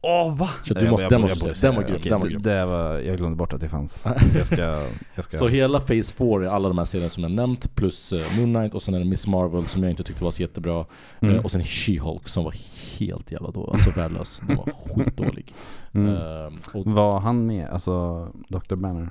[0.00, 0.48] Åh va?
[0.64, 1.66] Så du måste- den måste du se.
[1.66, 2.42] Den var grym, den var grym.
[2.42, 4.06] Det var, jag glömde bort att det fanns.
[4.36, 5.36] Jag ska, jag ska.
[5.36, 8.54] Så hela Phase 4 är alla de här serierna som jag nämnt plus uh, Moon
[8.54, 10.84] Knight och sen är det Miss Marvel som jag inte tyckte var så jättebra
[11.20, 11.34] Mm.
[11.34, 12.54] Eh, Och sen She-Hulk som var
[12.98, 14.40] helt jävla då, alltså värdelös.
[14.48, 14.68] Den var
[15.04, 15.54] skitdålig.
[15.94, 16.14] Mm.
[16.14, 17.68] Eh, och, Var han med?
[17.70, 18.74] Alltså Dr.
[18.74, 19.08] Banner?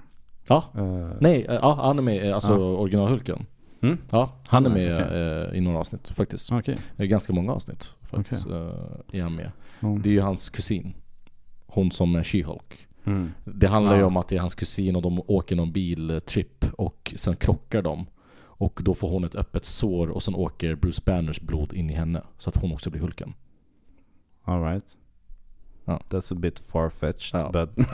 [0.49, 2.57] ja, Eh, nej, eh, ja han är med, eh, alltså Ja.
[2.57, 3.45] originalhulken.
[3.86, 3.97] Mm.
[4.11, 5.21] Ja, han är med okej.
[5.51, 6.51] eh, i några avsnitt faktiskt.
[6.97, 8.45] Är ganska många avsnitt faktiskt.
[8.47, 8.53] eh,
[9.11, 9.51] är han med.
[9.79, 10.01] Mm.
[10.01, 10.93] Det är ju hans kusin.
[11.65, 12.88] Hon som är She-Hulk.
[13.05, 13.31] Mm.
[13.43, 14.05] Det handlar ju Ja.
[14.07, 18.05] om att det är hans kusin och de åker någon biltrip och sen krockar de.
[18.57, 21.93] Och då får hon ett öppet sår och sen åker Bruce Banners blod in i
[21.93, 22.21] henne.
[22.38, 23.33] Så att hon också blir Hulken.
[24.43, 24.97] All right.
[25.86, 26.01] Ja.
[26.09, 27.51] That's a bit far-fetched Ja.
[27.51, 27.86] but...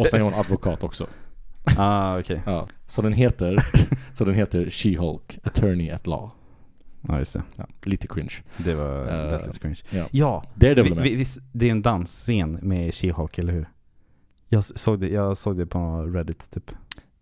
[0.00, 1.06] Och sen är hon advokat också.
[1.64, 2.42] Ah, okej.
[2.46, 2.68] Ja.
[2.86, 3.56] Så den heter,
[4.14, 6.30] så den heter She-Hulk, Attorney at Law.
[7.08, 7.42] Ja, just det.
[7.56, 8.32] Ja, lite cringe.
[8.58, 9.78] Det var uh, lite cringe.
[9.90, 10.06] Ja.
[10.10, 13.68] Ja, Daredevil vi, vi, visst, det är en dansscen med She-Hulk, eller hur?
[14.48, 16.70] Jag såg det, jag såg det på Reddit typ.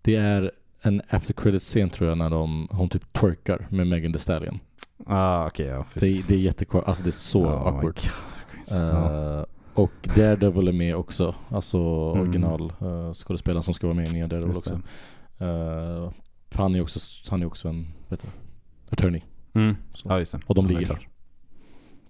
[0.03, 0.51] Det är
[0.83, 4.59] en after credit scen tror jag när de, hon typ twerkar med Megan Thee Stallion.
[5.07, 6.27] Ah, okej, ja Det, precis.
[6.27, 7.83] det är jättekvar, alltså det är så Oh awkward.
[7.83, 9.45] God, cringe.
[9.79, 11.35] Och Daredevil är med också.
[11.49, 12.21] Alltså Mm.
[12.23, 14.81] original uh, skådespelaren som ska vara med i nya Daredevil Just också.
[16.51, 17.01] För han är också,
[17.31, 18.29] han är också en, vet du,
[18.91, 19.21] attorney.
[19.55, 19.77] Mm.
[19.95, 20.09] Så.
[20.09, 20.41] Ja, just det.
[20.47, 20.85] Och de ligger.
[20.87, 21.07] klart.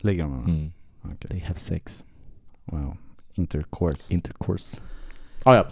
[0.01, 0.45] Ligger de?
[0.45, 0.73] Mm.
[1.03, 1.29] Okej.
[1.31, 2.05] They have sex.
[2.65, 2.97] Wow.
[3.35, 4.15] Intercourse.
[4.15, 4.81] Intercourse.
[5.45, 5.67] Ah, ja.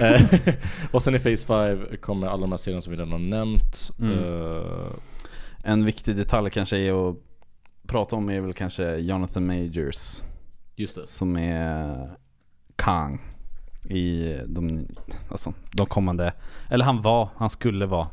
[0.06, 0.22] Eh,
[0.92, 3.90] och sen i Phase 5 kommer alla de här serierna som vi redan har nämnt.
[4.00, 4.12] Mm.
[4.18, 4.86] Eh,
[5.62, 7.16] En viktig detalj kanske är att
[7.86, 10.22] prata om är väl kanske Jonathan Majors.
[10.76, 11.06] Just det.
[11.06, 12.10] Som är
[12.76, 13.20] Kang.
[13.88, 14.86] I de,
[15.30, 16.32] alltså, de kommande,
[16.70, 18.08] eller han var, han skulle vara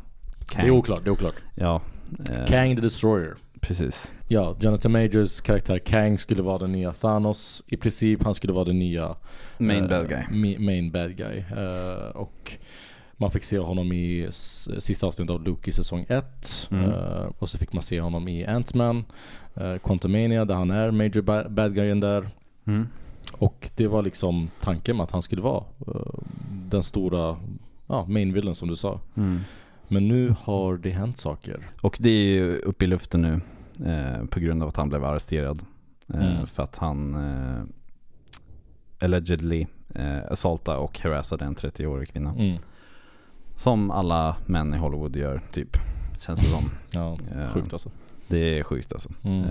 [0.49, 0.61] Kang.
[0.65, 1.35] Det är oklart, det är oklart.
[1.55, 1.81] Ja.
[2.29, 3.33] eh, Kang the Destroyer.
[3.61, 4.13] Precis.
[4.27, 7.63] Ja, Jonathan Majors karaktär Kang skulle vara den nya Thanos.
[7.67, 9.15] I princip, han skulle vara den nya
[9.57, 10.57] Main eh, bad guy.
[10.59, 11.37] main bad guy.
[11.57, 12.53] Eh, och
[13.17, 14.27] man fick se honom i
[14.79, 16.67] sista avsnittet av Luke i säsong 1.
[16.71, 16.91] Mm.
[17.39, 19.05] och så fick man se honom i Ant-Man,
[19.61, 22.29] uh, Quantumania där han är major ba- bad guyen där.
[22.65, 22.87] Mm.
[23.31, 26.19] Och det var liksom tanken med att han skulle vara eh,
[26.69, 27.37] den stora
[27.87, 28.99] ja, main villain som du sa.
[29.15, 29.39] Mm.
[29.87, 31.67] Men nu har det hänt saker.
[31.81, 33.41] Och det är ju uppe i luften nu
[33.91, 35.63] eh, på grund av att han blev arresterad.
[36.13, 36.47] Eh, Mm.
[36.47, 37.63] För att han eh,
[39.01, 42.29] allegedly eh, assaultade och harassade en 30-årig kvinna.
[42.31, 42.57] Mm.
[43.55, 45.77] Som alla män i Hollywood gör, typ.
[46.19, 46.63] Känns det som.
[46.91, 47.47] Ja, Ja.
[47.49, 47.89] sjukt alltså.
[48.27, 49.09] Det är sjukt alltså.
[49.23, 49.45] Mm.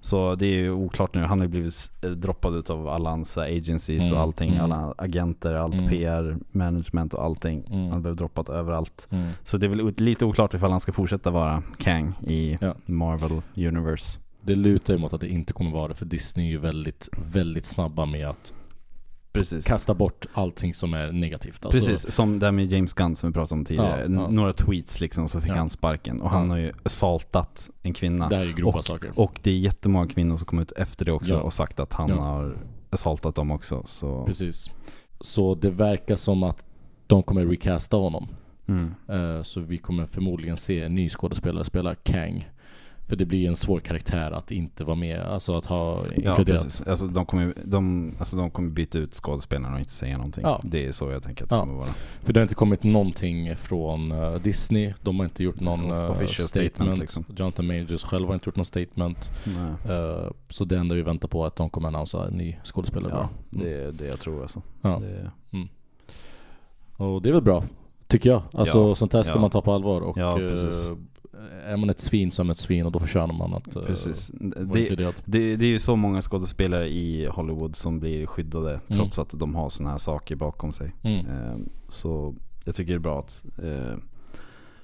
[0.00, 1.20] Eh, Så det är ju oklart nu.
[1.22, 4.50] Han har ju blivit eh, droppad utav alla hans agencies Mm, och allting.
[4.50, 4.64] mm.
[4.64, 5.88] Alla agenter, allt Mm.
[5.88, 7.64] PR, management och allting.
[7.70, 7.90] Mm.
[7.90, 9.08] Han blev droppad överallt.
[9.10, 9.28] Mm.
[9.44, 12.74] Så det är väl lite oklart ifall han ska fortsätta vara Kang i Ja.
[12.86, 14.20] Marvel Universe.
[14.42, 17.08] Det lutar ju mot att det inte kommer vara det för Disney är ju väldigt,
[17.32, 18.52] väldigt snabba med att
[19.32, 19.66] Precis.
[19.66, 21.64] kasta bort allting som är negativt.
[21.66, 24.06] Alltså, Precis, som det med James Gunn som vi pratade om tidigare.
[24.08, 24.30] Ja, ja.
[24.30, 25.54] Några tweets liksom så fick Ja.
[25.56, 26.20] han sparken.
[26.20, 28.28] Och han har ju assaultat en kvinna.
[28.28, 29.10] Det här är ju grova och, saker.
[29.14, 32.10] och det är jättemånga kvinnor som kommer ut efter det också och sagt att han
[32.10, 32.56] har
[32.90, 33.82] assaultat dem också.
[33.86, 34.24] Så.
[34.24, 34.70] Precis.
[35.20, 36.64] Så det verkar som att
[37.06, 38.28] de kommer recasta honom.
[38.68, 38.94] Mm.
[39.08, 42.48] Eh, Så vi kommer förmodligen se en ny skådespelare spela Kang.
[43.10, 46.46] För det blir en svår karaktär att inte vara med, alltså att ha Ja, inkluderat.
[46.46, 46.86] precis.
[46.86, 50.44] Alltså de, kommer, de, alltså de kommer byta ut skådespelarna och inte säga någonting.
[50.44, 50.60] Ja.
[50.64, 51.60] Det är så jag tänker att det Ja.
[51.60, 51.88] kommer vara.
[52.22, 56.10] För det har inte kommit någonting från eh, Disney, de har inte gjort någon eh,
[56.10, 56.72] official statement.
[56.74, 57.24] statement, liksom.
[57.36, 59.30] Jonathan Majors själv har inte gjort någon statement.
[59.44, 59.96] Nej.
[59.96, 63.12] Eh, så det enda vi väntar på är att de kommer annonsera en ny skådespelare
[63.14, 63.62] Ja, bara.
[63.64, 64.62] det är det jag tror alltså.
[64.82, 65.00] Ja.
[65.00, 65.30] Det,
[67.04, 67.64] Och det är väl bra,
[68.06, 68.42] tycker jag.
[68.52, 69.40] Alltså Ja, sånt här ska ja.
[69.40, 70.90] man ta på allvar och Ja, precis.
[71.66, 73.82] Är man ett svin så är man ett svin och då förtjänar man att eh,
[73.82, 74.30] precis.
[74.34, 79.34] Det, det, det är ju så många skådespelare i Hollywood som blir skyddade trots att
[79.38, 80.92] de har såna här saker bakom sig.
[81.02, 81.26] Mm.
[81.26, 81.56] Eh,
[81.88, 82.34] Så
[82.64, 83.96] jag tycker det är bra att eh,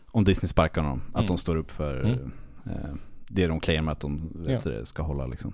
[0.07, 1.26] om Disney sparkar dem, att Mm.
[1.26, 2.98] de står upp för Mm.
[3.28, 5.52] det de claimar att de vet det, ska hålla liksom.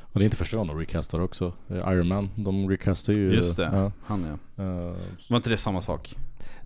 [0.00, 1.52] Och det är inte första gången de recastar också.
[1.68, 3.34] Iron Man, de recastar ju.
[3.34, 3.92] Just det, Ja.
[4.04, 4.64] han ja.
[4.64, 4.96] Eh,
[5.28, 6.16] Var inte det samma sak?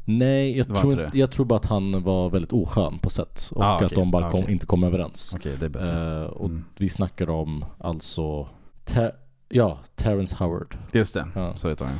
[0.08, 3.50] Nej, jag tror, inte inte, jag tror bara att han var väldigt oskön på sätt.
[3.54, 4.52] Och Ah, att de bara Ah, kom, okej.
[4.52, 5.36] inte kom överens.
[5.60, 6.20] Bättre.
[6.22, 6.64] Eh, och Mm.
[6.78, 8.48] vi snackar om alltså,
[8.84, 9.12] Ter-
[9.48, 10.76] ja, Terrence Howard.
[10.92, 11.56] Just det, Ja.
[11.56, 11.98] så heter han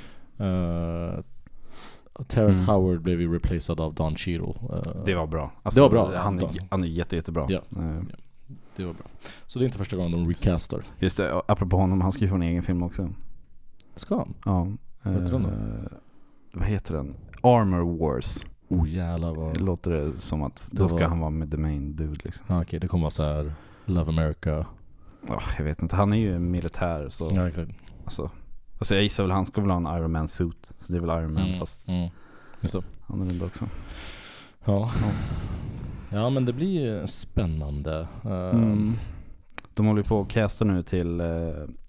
[0.48, 1.20] Uh,
[2.26, 2.74] Terrence Mm.
[2.74, 4.54] Howard blev ju replaced av Don Cheadle.
[4.72, 5.52] Eh, Det var bra.
[5.74, 6.16] Det var bra.
[6.16, 6.62] Han är, Ja.
[6.70, 7.46] han är jätte, jättebra.
[7.48, 7.58] Ja.
[7.76, 8.00] Eh,
[8.76, 9.06] det var bra.
[9.46, 10.82] Så det är inte första gången de recastar.
[10.98, 13.08] Just det, apropå honom, han ska ju få en egen film också.
[13.96, 14.34] Ska han?
[14.44, 14.66] Ja.
[15.02, 15.48] Vad heter den då?
[15.48, 15.90] Eh,
[16.52, 17.14] Vad heter den?
[17.42, 18.46] Armor Wars.
[18.68, 19.60] Oh jävlar vad...
[19.60, 22.46] låter det som att Det då ska var- han vara med the main dude liksom.
[22.56, 23.52] Ah, Okej, det kommer vara så här
[23.84, 24.66] Love America.
[25.28, 27.70] ja, jag vet inte, han är ju militär så Ja, exakt.
[28.04, 28.30] alltså,
[28.78, 30.72] alltså jag gissar väl han ska väl ha en Iron Man suit.
[30.78, 32.10] Så det är väl Iron Man Mm, fast mm.
[32.60, 32.82] Just det.
[33.06, 33.68] annorlunda också.
[34.64, 34.90] Ja.
[35.02, 35.10] Ja.
[36.10, 38.08] ja, men det blir ju spännande.
[38.24, 38.94] Mm.
[39.74, 41.26] De håller ju på att casta nu till eh,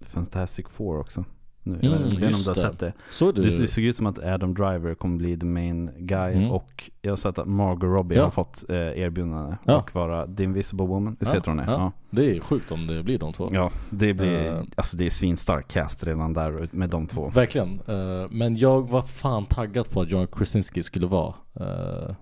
[0.01, 1.25] Fantastic Four också.
[1.71, 2.59] Nu, jag Mm, vet inte om du har det.
[2.61, 2.93] sett det.
[3.09, 3.31] Så?
[3.31, 6.51] Det, det såg ut som att Adam Driver kommer bli the main guy Mm.
[6.51, 8.23] och jag har sett att Margot Robbie Ja.
[8.23, 9.77] har fått eh, erbjudande Ja.
[9.77, 11.17] och vara the invisible woman.
[11.19, 11.65] Det Ja, heter hon är.
[11.65, 11.71] ja.
[11.71, 11.91] Ja.
[12.09, 13.47] Det är sjukt om det blir de två.
[13.51, 14.61] ja, det blir, Eh.
[14.75, 17.29] alltså det är svinstark cast redan där med de två.
[17.29, 17.79] Verkligen.
[17.87, 22.15] Eh, men jag var fan taggad på att John Krasinski skulle vara eh,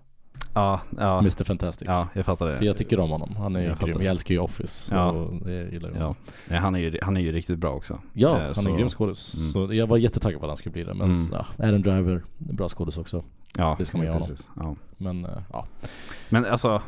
[0.57, 1.87] Ja, ja, Mr Fantastic.
[1.87, 2.57] ja jag fattar det.
[2.57, 3.35] För jag tycker om honom.
[3.35, 4.01] Han är Jag grym.
[4.01, 4.95] Jag älskar ju Office.
[4.95, 5.11] Ja.
[5.11, 6.01] Och det gillar jag.
[6.01, 6.15] Ja,
[6.49, 7.99] Nej, han, är ju, han är ju riktigt bra också.
[8.13, 9.33] Ja, Eh, han så- är grym skådis.
[9.35, 9.51] Mm.
[9.51, 10.93] Så jag var jättetaggad på att han skulle bli det.
[10.93, 11.27] Men Mm.
[11.31, 13.23] ja, Adam Driver, bra skådis också.
[13.57, 14.49] Ja, Det ska man göra precis.
[14.55, 14.75] Ja.
[14.97, 15.65] Men eh, ja.
[16.29, 16.81] Men alltså,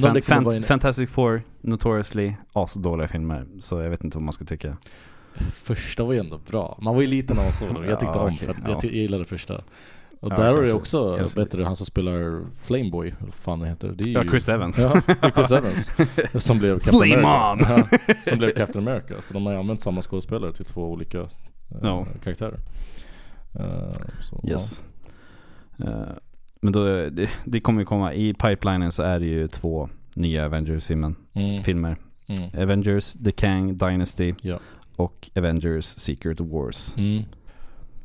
[0.00, 3.46] fan, fan, en- Fantastic Four, notoriously asdåliga filmer.
[3.60, 4.76] Så jag vet inte vad man ska tycka.
[5.52, 6.78] Första var ju ändå bra.
[6.82, 7.84] Man var ju liten när man såg dem.
[7.84, 8.54] Jag tyckte Ja, om ja.
[8.66, 9.60] jag, jag gillade första.
[10.22, 11.44] Och Ja, där har du också, kanske.
[11.56, 13.88] du, han som spelar Flameboy, eller vad fan det heter.
[13.96, 14.82] Det är ju, Ja, Chris Evans.
[14.82, 15.00] Ja,
[15.34, 15.90] Chris Evans.
[16.44, 17.74] Som blev Captain Flame America.
[17.74, 17.88] on!
[18.08, 19.14] Ja, som blev Captain America.
[19.22, 21.26] Så de har ju använt samma skådespelare till två olika eh,
[21.82, 22.06] Ja.
[22.24, 22.60] karaktärer.
[23.54, 24.82] Eh, så, Yes.
[25.78, 26.12] Eh,
[26.60, 30.44] men då, det, det kommer ju komma, i pipelinen så är det ju två nya
[30.46, 31.14] Avengers-filmer.
[31.32, 31.40] Ja.
[31.40, 31.62] Mm.
[31.62, 31.96] Filmer.
[32.28, 32.62] Mm.
[32.62, 34.58] Avengers The Kang Dynasty Ja.
[34.96, 36.96] och Avengers Secret Wars.
[36.96, 37.22] Mm.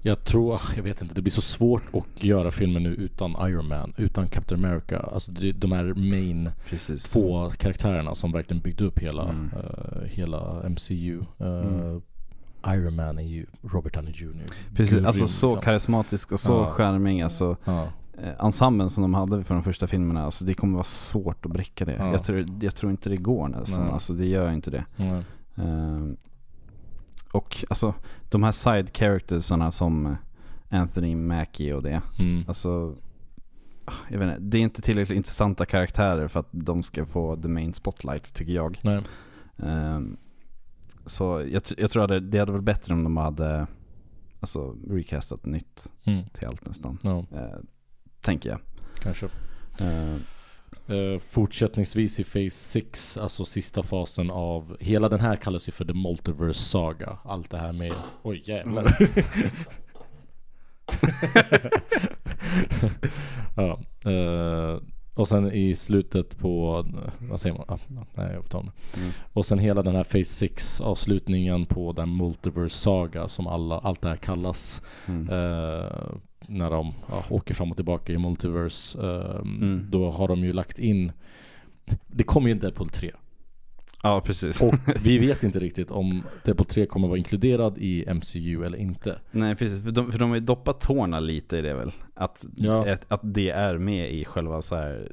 [0.01, 3.31] Jag tror, ah, jag vet inte, det blir så svårt att göra filmer nu utan
[3.49, 4.99] Iron Man, utan Captain America.
[4.99, 7.11] Alltså de här main Precis.
[7.11, 9.49] två karaktärerna som verkligen byggde upp hela, Mm.
[9.53, 11.19] eh, hela MCU.
[11.39, 12.01] Eh, Mm.
[12.67, 14.43] Iron Man är ju Robert Downey Jr.
[14.75, 15.61] Precis, Grym, alltså så liksom.
[15.61, 16.67] karismatisk och så Ja.
[16.71, 17.21] charmig.
[17.21, 17.83] Alltså, Ja.
[18.23, 21.51] eh, ensemblen som de hade för de första filmerna, alltså det kommer vara svårt att
[21.51, 21.93] bräcka det.
[21.99, 22.11] Ja.
[22.11, 23.83] Jag, tror, jag tror inte det går nästan.
[23.83, 23.93] Nej.
[23.93, 24.85] Alltså det gör inte det.
[24.95, 25.21] Ja.
[27.37, 27.93] Och alltså
[28.29, 30.15] de här side charactersarna som eh,
[30.81, 32.01] Anthony Mackie och det.
[32.19, 32.43] Mm.
[32.47, 32.95] Alltså,
[34.09, 37.47] jag vet inte, det är inte tillräckligt intressanta karaktärer för att de ska få the
[37.47, 38.77] main spotlight tycker jag.
[39.57, 40.17] Ehm,
[41.05, 43.67] så jag, jag tror att det, det hade varit bättre om de hade
[44.39, 46.23] alltså, recastat nytt Mm.
[46.33, 46.97] till allt nästan.
[47.03, 47.59] Ja, Eh,
[48.21, 48.59] tänker jag.
[48.99, 49.25] kanske.
[49.79, 50.15] Eh,
[50.87, 55.85] Eh, fortsättningsvis i Phase 6, alltså sista fasen av, hela den här kallas ju för
[55.85, 57.17] The Multiverse Saga.
[57.23, 57.93] Allt det här med,
[58.23, 58.97] oj jävlar.
[63.55, 63.79] ja,
[64.11, 64.81] eh,
[65.17, 66.85] och sen i slutet på,
[67.19, 67.65] vad säger man?
[67.67, 67.77] Ah,
[68.13, 68.71] nej jag tar mm.
[69.33, 74.01] Och sen hela den här Phase 6 avslutningen på den Multiverse Saga som alla, allt
[74.01, 74.81] det här kallas.
[75.07, 75.29] Mm.
[75.29, 76.07] Eh,
[76.47, 78.99] när de ja, åker fram och tillbaka i Multiverse.
[79.01, 79.85] eh, Mm.
[79.89, 81.11] Då har de ju lagt in
[82.07, 83.11] Det kommer ju en Deadpool 3
[84.03, 84.61] Ja, precis.
[84.61, 89.19] och vi vet inte riktigt om Deadpool 3 kommer vara inkluderad i MCU eller inte.
[89.31, 91.91] Nej precis, för de, för de har ju doppat tårna lite i det väl.
[92.13, 92.91] Att, Ja.
[92.93, 95.11] att, att det är med i själva så här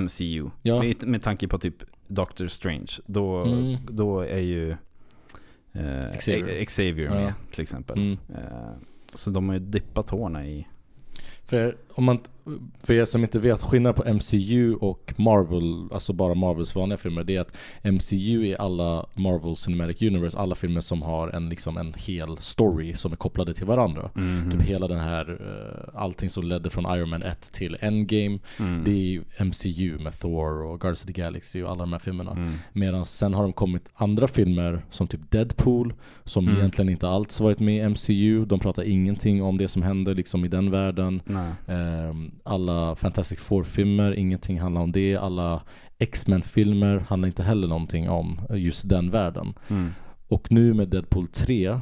[0.00, 0.50] MCU.
[0.62, 0.82] Ja.
[0.82, 1.74] Med, med tanke på typ
[2.08, 2.90] Doctor Strange.
[3.06, 3.76] Då, Mm.
[3.90, 4.70] då är ju
[5.72, 6.64] eh, Xavier.
[6.64, 7.32] Xavier med Ja.
[7.52, 7.98] till exempel.
[7.98, 8.18] Mm.
[8.28, 8.70] Eh,
[9.14, 10.68] så de har ju dippat tårna i...
[11.54, 12.18] För, om man,
[12.82, 17.24] för er som inte vet, skillnaden på MCU och Marvel, alltså bara Marvels vanliga filmer,
[17.24, 21.76] det är att MCU är alla Marvel Cinematic Universe, alla filmer som har en, liksom
[21.76, 24.10] en hel story som är kopplade till varandra.
[24.14, 24.50] Mhm.
[24.50, 28.84] Typ hela den här, eh, allting som ledde från Iron Man 1 till Endgame, Mm.
[28.84, 31.98] det är ju MCU med Thor och Guardians of the Galaxy och alla de här
[31.98, 32.30] filmerna.
[32.30, 32.52] Mm.
[32.72, 35.94] Medan sen har de kommit andra filmer som typ Deadpool
[36.24, 36.58] Som Mm.
[36.58, 40.44] egentligen inte alls varit med i MCU De pratar ingenting om det som händer liksom
[40.44, 41.43] i den världen Nej.
[41.66, 45.16] Ehm, Alla Fantastic Four-filmer, ingenting handlar om det.
[45.16, 45.62] Alla
[45.98, 49.54] X-Men-filmer handlar inte heller någonting om just den världen.
[49.68, 49.90] Mm.
[50.28, 51.80] Och nu med Deadpool 3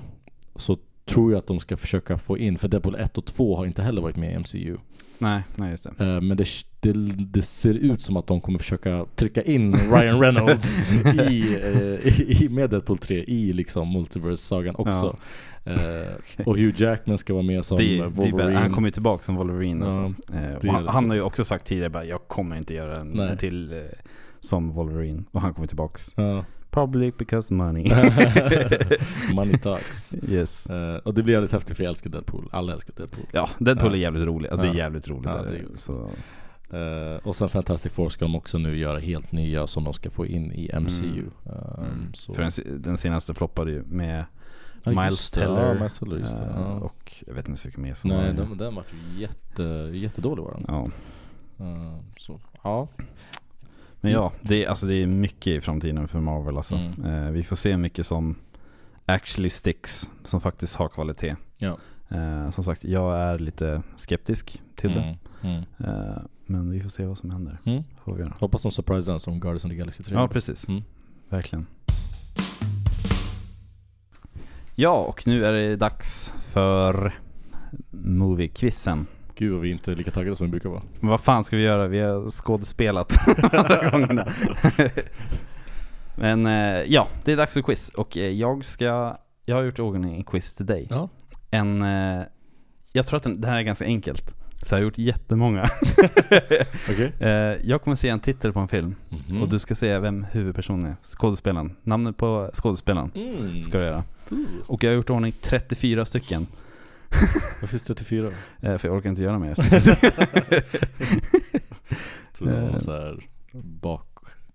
[0.55, 3.67] Så tror jag att de ska försöka få in För Deadpool 1 och 2 har
[3.67, 4.77] inte heller varit med i MCU
[5.23, 6.05] Nej, nej just det.
[6.05, 6.47] Eh, Men det,
[6.81, 10.77] det, det ser ut som att de kommer försöka trycka in Ryan Reynolds
[11.31, 15.17] i, eh, i, med Deadpool 3 i liksom Multiverse-sagan också.
[15.65, 18.59] Eh, och Hugh Jackman ska vara med som det, det, Wolverine.
[18.59, 19.85] han kommer ju tillbaka som Wolverine.
[19.85, 20.71] Ja, Alltså.
[20.71, 23.83] Han, han har ju också sagt tidigare bara, jag kommer inte göra en, en till
[24.41, 25.25] som Wolverine.
[25.33, 26.13] Och han kommer tillbaks.
[26.17, 26.45] Ja.
[26.73, 27.85] Probably because money.
[29.35, 30.15] Money talks.
[30.29, 30.67] yes.
[30.67, 32.49] Eh, och det blir alldeles häftigt för jag älskar Deadpool.
[32.53, 33.25] Alla älskar Deadpool.
[33.33, 33.97] Ja, Deadpool Ja.
[33.97, 34.49] är jävligt rolig.
[34.49, 34.75] Alltså det Ja.
[34.75, 35.31] är jävligt roligt.
[35.35, 35.57] Ja, det det.
[35.59, 36.11] är- Så,
[36.73, 40.11] Eh, och sen Fantastic Four ska de också nu göra helt nya som de ska
[40.11, 41.05] få in i MCU.
[41.09, 41.31] Mm.
[41.47, 42.15] Eh, mm.
[42.15, 42.35] så.
[42.35, 44.25] För den, den senaste floppade ju med
[44.85, 45.41] Ja, Miles det.
[45.41, 45.67] Teller.
[45.69, 46.43] Ja, Miles Teller, just det.
[46.43, 46.65] eh, Ja.
[46.75, 49.63] Och jag vet inte så mycket mer som Nej, den, den var ju jätte,
[49.99, 50.65] jättedålig var den.
[50.69, 50.85] Ja.
[51.65, 52.89] Eh, så, ja.
[54.03, 56.77] Men ja, det är, alltså det är mycket i framtiden för Marvel alltså.
[56.77, 57.05] Mm.
[57.05, 58.35] Eh, vi får se mycket som
[59.07, 61.37] actually sticks, som faktiskt har kvalitet.
[61.59, 61.79] Ja.
[62.09, 65.01] Eh, som sagt, jag är lite skeptisk till det.
[65.01, 65.17] Mm.
[65.43, 65.65] Mm.
[65.79, 67.59] Eh, men vi får se vad som händer.
[67.65, 67.83] Mm.
[68.05, 68.37] Får vi göra.
[68.41, 70.15] Hoppas de surprisar den som Guardians of the Galaxy 3.
[70.15, 70.69] Ja, precis.
[70.69, 70.83] Mm.
[71.29, 71.67] Verkligen.
[74.75, 77.15] Ja, och nu är det dags för
[77.91, 79.07] Movie-quizen.
[79.37, 80.83] Gud vad vi inte är lika taggade som vi brukar vara.
[81.01, 81.87] Men vad fan ska vi göra?
[81.87, 83.17] Vi har skådespelat
[83.53, 84.27] alla gångerna.
[86.17, 89.79] Men eh, ja, det är dags för quiz och eh, jag ska, jag har gjort
[89.79, 90.87] i ordning en quiz till dig.
[90.91, 91.09] Ja.
[91.51, 92.23] En, eh,
[92.93, 94.35] jag tror att den, det här är ganska enkelt.
[94.63, 95.69] Så jag har gjort jättemånga.
[96.91, 97.13] Okej.
[97.21, 97.29] eh,
[97.63, 98.95] jag kommer säga en titel på en film
[99.29, 99.43] Mhm.
[99.43, 100.97] och du ska säga vem huvudpersonen är.
[101.03, 101.77] Skådespelaren.
[101.83, 103.63] Namnet på skådespelaren Mm.
[103.63, 104.05] ska du göra.
[104.67, 106.47] Och jag har gjort i ordning 34 stycken.
[107.61, 108.33] Varför finns 34?
[108.61, 109.55] Eh, för jag orkar inte göra mer.
[112.33, 113.27] Så det var så här
[113.63, 114.09] bak,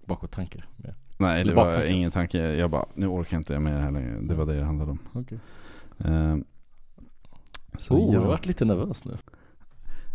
[0.06, 0.64] bakåt-tanke.
[0.78, 0.94] med.
[1.18, 2.38] Nej, det var ingen tanke.
[2.38, 4.18] Jag bara, nu orkar jag inte med det här längre.
[4.22, 5.00] Det var det det handlade om.
[5.14, 5.40] Okej.
[6.06, 6.38] Eh,
[7.78, 8.20] så Oh, jag ja.
[8.22, 9.12] har varit lite nervös nu.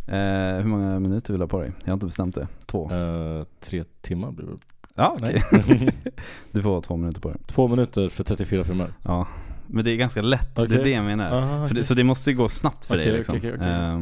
[0.07, 1.73] Eh, hur många minuter vill du ha på dig?
[1.81, 2.49] Jag har inte bestämt det.
[2.67, 2.91] Två?
[2.93, 4.57] Eh, tre timmar blir det
[4.95, 5.43] Ja, okej.
[5.53, 5.95] Nej.
[6.53, 7.39] du får två minuter på dig.
[7.47, 8.93] Två minuter för 34 filmer.
[9.03, 9.27] Ja.
[9.73, 10.55] Men det är ganska lätt.
[10.57, 10.77] Det Okej.
[10.79, 11.31] är det jag menar.
[11.31, 13.37] Aha, För det, så det måste ju gå snabbt för Okej, dig liksom.
[13.37, 14.01] Eh,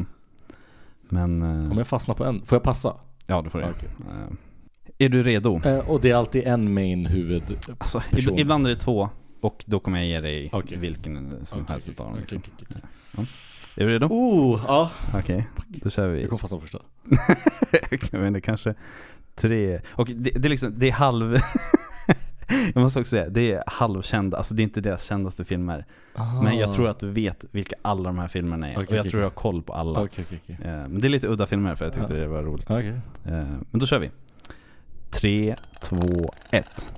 [1.09, 2.95] men, eh, Om jag fastnar på en, får jag passa?
[3.27, 3.75] ja det får du göra.
[3.77, 3.89] Okej.
[3.99, 5.61] Eh, är du redo?
[5.65, 7.43] Eh, och det är alltid en main huvud...
[7.77, 9.09] Alltså, ib- ibland är det två
[9.41, 10.77] och då kommer jag ge dig Okej.
[10.77, 12.17] vilken som helst utav dem.
[12.19, 12.41] Liksom.
[13.13, 13.25] okej.
[13.75, 14.05] Är du redo?
[14.05, 14.91] Oh, ja.
[15.13, 16.21] Okej, då kör vi.
[16.21, 16.79] Jag kommer fastna på första.
[18.17, 18.73] vet inte, kanske
[19.35, 19.81] tre.
[19.87, 21.37] Och det, det är liksom, det är halv...
[22.75, 25.85] jag måste också säga, det är halvkända, alltså det är inte deras kändaste filmer.
[26.43, 28.73] Men jag tror att du vet vilka alla de här filmerna är.
[28.73, 30.01] Okej, och jag okej, tror jag har koll på alla.
[30.03, 30.25] Okej.
[30.47, 32.69] Eh, Men det är lite udda filmer för jag tyckte det var roligt.
[32.69, 32.83] Eh,
[33.71, 34.11] Men då kör vi.
[35.11, 35.97] Tre, två,
[36.51, 36.93] ett.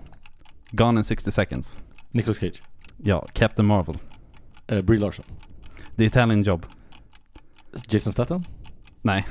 [0.71, 1.79] Gone in 60 seconds.
[2.11, 2.61] Nicolas Cage.
[2.97, 3.97] Ja, Captain Marvel.
[4.67, 5.25] Eh, Brie Larson.
[5.97, 6.65] The Italian Job.
[7.89, 8.43] Jason Statham.
[9.01, 9.25] Nej,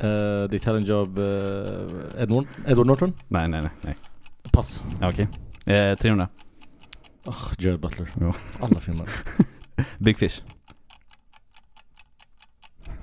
[0.00, 1.18] Eh, The Italian Job.
[1.18, 1.24] eh,
[2.22, 3.12] Edward, Edward Norton.
[3.28, 3.70] nej, nej, nej.
[3.82, 3.96] nej.
[4.52, 4.82] Pass.
[5.02, 5.28] Okej.
[5.66, 6.28] Eh, 300.
[7.24, 8.10] Oh, Jared Butler.
[8.20, 8.34] Ja.
[8.60, 9.08] Alla filmer.
[9.98, 10.42] Big Fish.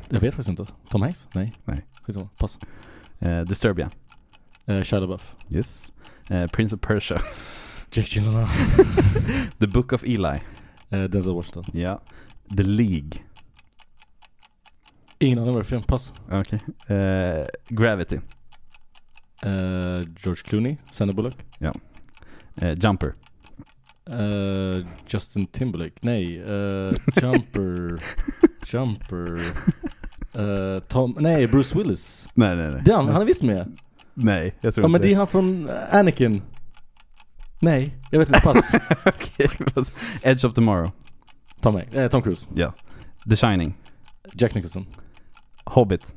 [0.10, 0.66] Jag vet faktiskt inte.
[0.90, 1.28] Tom Hanks?
[1.34, 1.54] Nej.
[1.66, 1.86] Nej.
[2.02, 2.30] Skitsamma.
[2.38, 2.60] Pass.
[3.20, 3.92] Eh, Disturbia.
[4.66, 5.36] Eh, Shia LaBeouf.
[5.50, 5.94] Yes.
[6.30, 7.22] Eh, Prince of Persia.
[7.92, 8.48] Jake Gyllenhaal.
[9.60, 10.40] The Book of Eli.
[10.90, 11.66] eh, Denzel Washington.
[11.74, 12.02] Ja.
[12.58, 13.12] The League.
[15.20, 15.84] Ingen aning vad det är för film.
[15.84, 16.14] Pass.
[16.32, 16.60] Okej.
[16.98, 18.16] Eh, Gravity.
[19.44, 20.78] Eh, George Clooney.
[20.92, 21.36] Sandra Bullock.
[22.56, 23.14] Eh, Jumper.
[24.10, 25.94] Eh, Justin Timberlake.
[26.02, 26.40] Nej.
[26.40, 28.04] eh, Jumper.
[28.74, 29.40] Jumper.
[30.34, 31.18] Eh, Tom.
[31.20, 32.30] Nej, Bruce Willis.
[32.34, 32.82] Nej, nej, nej.
[32.86, 33.78] Är han, är visst med.
[34.14, 36.42] Nej, jag tror Ja men inte det är han från Anakin.
[37.60, 38.42] Nej, jag vet inte.
[38.42, 38.74] Pass.
[39.06, 40.92] Okej, fast- Edge of Tomorrow.
[41.62, 41.96] Tom, Hanks.
[41.96, 42.50] eh, Tom Cruise.
[42.56, 42.74] Ja.
[43.30, 43.74] The Shining.
[44.34, 44.86] Jack Nicholson.
[45.66, 46.16] Hobbit.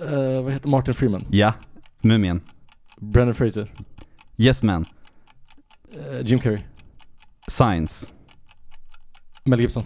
[0.00, 1.26] Eh, vad heter Martin Freeman?
[1.30, 1.52] Ja.
[2.00, 2.40] Mumien.
[2.98, 3.68] Brendan Fraser.
[4.40, 4.86] Yes Man.
[5.92, 6.62] Eh, Jim Carrey.
[7.46, 8.10] Science.
[9.44, 9.84] Mel Gibson.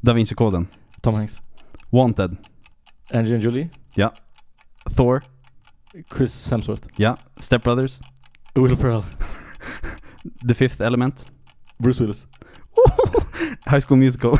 [0.00, 0.68] Da Vinci-koden.
[1.00, 1.40] Tom Hanks.
[1.90, 2.36] Wanted.
[3.12, 3.70] Angelina Jolie.
[3.96, 4.12] Ja.
[4.94, 5.22] Thor.
[6.08, 6.86] Chris Hemsworth.
[6.96, 7.16] Ja.
[7.40, 8.00] Step Brothers.
[8.54, 9.04] Will Ferrell.
[10.48, 11.26] The Fifth Element.
[11.78, 12.26] Bruce Willis.
[13.66, 14.38] High School Musical.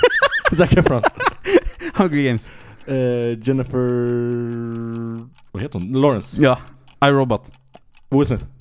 [0.54, 1.02] Zac Efron.
[1.94, 2.50] Hunger Games.
[2.86, 3.78] Eh, Jennifer...
[5.52, 5.92] Vad heter hon?
[5.92, 6.42] Lawrence.
[6.42, 6.58] Ja.
[7.00, 7.52] iRobot.
[8.10, 8.51] Will Smith.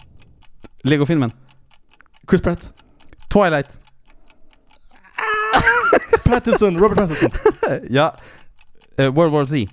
[0.84, 1.32] Lego-filmen.
[2.30, 2.74] Chris Pratt.
[3.30, 3.80] Twilight.
[6.24, 6.78] Pattinson.
[6.78, 7.32] Robert Pattinson.
[7.90, 8.16] ja.
[8.98, 9.68] Eh, World War Z.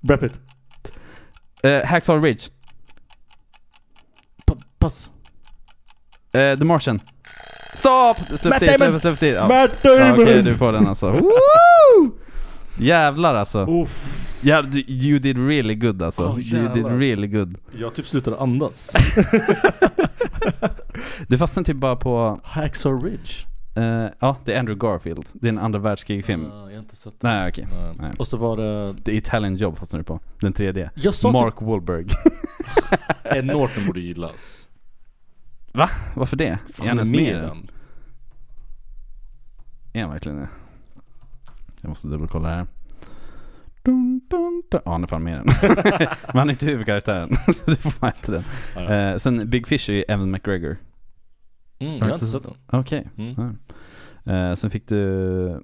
[0.00, 0.40] Brad Pitt.
[1.62, 2.44] Eh, Hacksaw Ridge.
[4.46, 5.10] Pa- pass.
[6.32, 7.00] Eh, The Martian.
[7.74, 8.16] Stopp!
[8.16, 9.34] Släpp till, släpp, släpp till.
[9.34, 9.48] Ja.
[9.48, 10.20] Matt Ja, Damon!
[10.22, 11.10] Okej, du får den alltså.
[11.20, 12.10] Woo!
[12.78, 13.66] Jävlar alltså.
[13.82, 14.15] Uff.
[14.46, 16.22] Ja, du, you did really good alltså.
[16.22, 17.58] Oh, you did really good.
[17.78, 18.92] Jag typ slutade andas.
[21.28, 23.32] Du fastnade typ bara på, Hacksaw Ridge.
[23.76, 25.26] eh, ja det är Andrew Garfield.
[25.34, 26.46] Det är en andra världskrig-film.
[26.52, 27.30] Ah, jag har inte sett den.
[27.30, 27.66] Nej okej.
[27.72, 27.94] Nej.
[27.98, 28.10] Nej.
[28.18, 28.94] Och så var det...
[29.04, 30.20] The Italian Job fastnade du på.
[30.40, 30.90] Den tredje.
[30.94, 32.04] Jag sa Mark Wahlberg.
[32.04, 32.16] typ
[33.24, 34.68] Ed Norton borde gillas.
[36.14, 36.58] Varför det?
[36.74, 37.70] Fan, är han ens med i den.
[39.92, 40.48] Är han verkligen det?
[41.80, 42.66] Jag måste dubbelkolla här.
[43.86, 44.80] Dun, dun, dun.
[44.84, 45.46] Ja han är fan med i den.
[46.26, 47.36] Men han är inte huvudkaraktären.
[47.54, 48.44] så du får fan inte den.
[48.74, 48.94] Ja.
[48.94, 50.76] Eh, sen Big Fish är ju Evan McGregor.
[51.78, 52.54] Mm, jag har inte sett den.
[52.66, 53.08] Okej.
[53.18, 53.56] Mm.
[54.24, 54.32] Ja.
[54.32, 55.60] Eh, sen fick du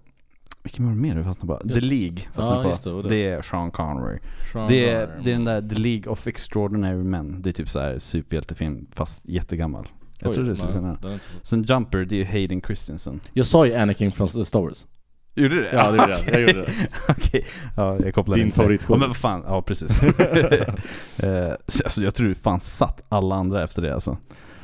[0.63, 1.69] Vilken var det mer du fastnade på?
[1.69, 2.69] The League fastnade Ja, på.
[2.69, 4.19] just det, det- det är Sean Connery.
[4.53, 5.23] Sean Det är, Connery.
[5.25, 7.43] det är den där The League of Extraordinary Men.
[7.43, 9.87] Det är typ så här superhjältefilm fast jättegammal.
[10.21, 10.99] Jag Oj, tror det skulle kunna.
[11.43, 13.21] Sen Jumper, det är ju Hayden Christensen.
[13.33, 14.87] Jag sa ju Anakin från Star Wars.
[15.35, 15.71] Gjorde du det?
[15.73, 16.35] Ja, det gjorde jag.
[16.35, 16.73] Jag gjorde det.
[17.09, 17.45] Okej,
[17.77, 18.97] ja jag kopplar Din favoritskådis.
[18.97, 19.99] Ja men vad fan, ja precis.
[21.69, 24.17] Så alltså, jag tror du fan satt alla andra efter det alltså.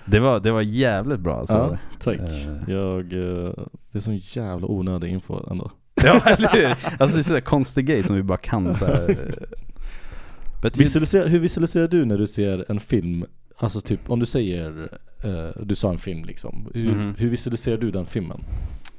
[0.04, 1.56] Det var, det var jävligt bra alltså.
[1.56, 2.18] Ja, tack.
[2.18, 2.72] Eh.
[2.74, 3.52] Jag, eh,
[3.92, 5.70] det är sån jävla onödig info ändå.
[6.04, 6.66] Ja, eller hur?
[6.98, 9.34] Alltså det är sådär konstig grej som vi bara kan så här.
[10.78, 13.24] Visualiserar, hur visualiserar du när du ser en film?
[13.56, 14.88] Alltså typ om du säger,
[15.62, 16.68] du sa en film liksom.
[16.74, 17.14] Hur, Mhm.
[17.18, 18.40] hur visualiserar du den filmen?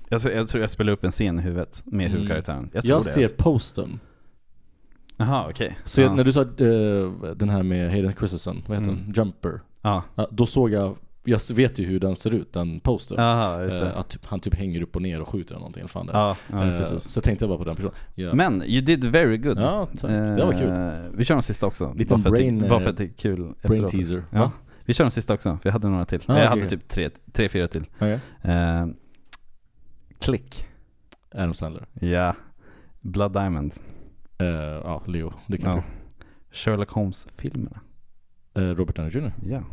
[0.09, 2.11] Jag, tror- jag tror jag spelar upp en scen i huvudet med Mm.
[2.11, 2.69] huvudkaraktären.
[2.73, 3.37] Jag, Jag, tror det, ser alltså.
[3.43, 3.99] postern.
[5.17, 5.77] Jaha okej.
[5.83, 6.05] Så ja.
[6.05, 9.03] jag, när du sa eh, den här med Hayden Christensen, vad heter Mm.
[9.05, 9.13] den?
[9.13, 9.61] Jumper.
[9.81, 13.17] Ja, Ja, då såg jag, jag vet ju hur den ser ut, den postern.
[13.23, 13.85] Jaha, just det.
[13.89, 15.79] Eh, att typ, han typ hänger upp och ner och skjuter eller någonting.
[15.81, 16.13] eller Fan det.
[16.13, 17.03] ja, ja Eh, precis.
[17.11, 17.93] så tänkte jag bara på den personen.
[18.15, 18.33] Ja.
[18.33, 19.57] Men you did very good.
[19.59, 20.09] Ja, tack.
[20.11, 21.09] Det var kul.
[21.17, 21.93] Vi kör de sista också.
[21.97, 23.91] Liten bara, för att brain, bara för att det är kul Brain efteråt.
[23.91, 24.23] teaser.
[24.31, 24.39] Ja.
[24.39, 24.51] Va?
[24.85, 26.19] Vi kör de sista också, för jag hade några till.
[26.25, 26.47] Ah, jag okej.
[26.47, 27.85] hade typ tre, tre, fyra till.
[27.95, 28.19] Okej.
[30.19, 30.65] Klick.
[31.35, 31.85] Adam Sandler.
[31.93, 32.35] Ja.
[33.01, 33.73] Blood Diamond.
[34.39, 34.47] Eh,
[34.83, 35.33] ja, Leo.
[35.47, 35.83] Det kan Ja.
[36.51, 37.79] Sherlock Holmes-filmerna.
[38.55, 39.31] Eh, Robert Downey Jr.
[39.45, 39.63] Ja.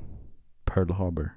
[0.64, 1.30] Pearl Harbor.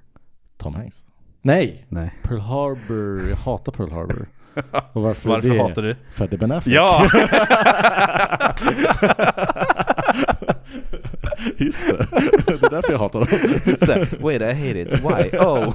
[0.56, 1.04] Tom Hanks.
[1.42, 1.86] Nej!
[1.88, 2.14] Nej.
[2.22, 3.28] Pearl Harbor.
[3.28, 4.26] Jag hatar Pearl Harbor.
[4.92, 5.62] Och varför, Varför det?
[5.62, 5.96] hatar du?
[6.12, 6.74] För att det är Ben Affleck.
[6.74, 7.08] Ja!
[11.58, 11.96] Just det.
[12.46, 13.28] Det är därför jag hatar dem.
[13.80, 15.38] Här, Wait I hate it, why?
[15.38, 15.74] Oh!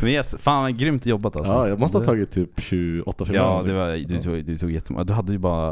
[0.00, 1.52] Men yes, fan vad grymt jobbat alltså.
[1.52, 3.40] Ja, jag måste ha tagit typ 28 filmer.
[3.40, 5.04] Ja, det var, du tog, du tog jättemånga.
[5.04, 5.68] Du hade ju bara...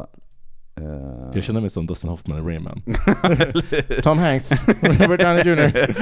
[0.80, 2.82] eh, Jag känner mig som Dustin Hoffman i Rayman.
[4.02, 4.50] Tom Hanks.
[4.82, 5.96] Robert Downey Jr.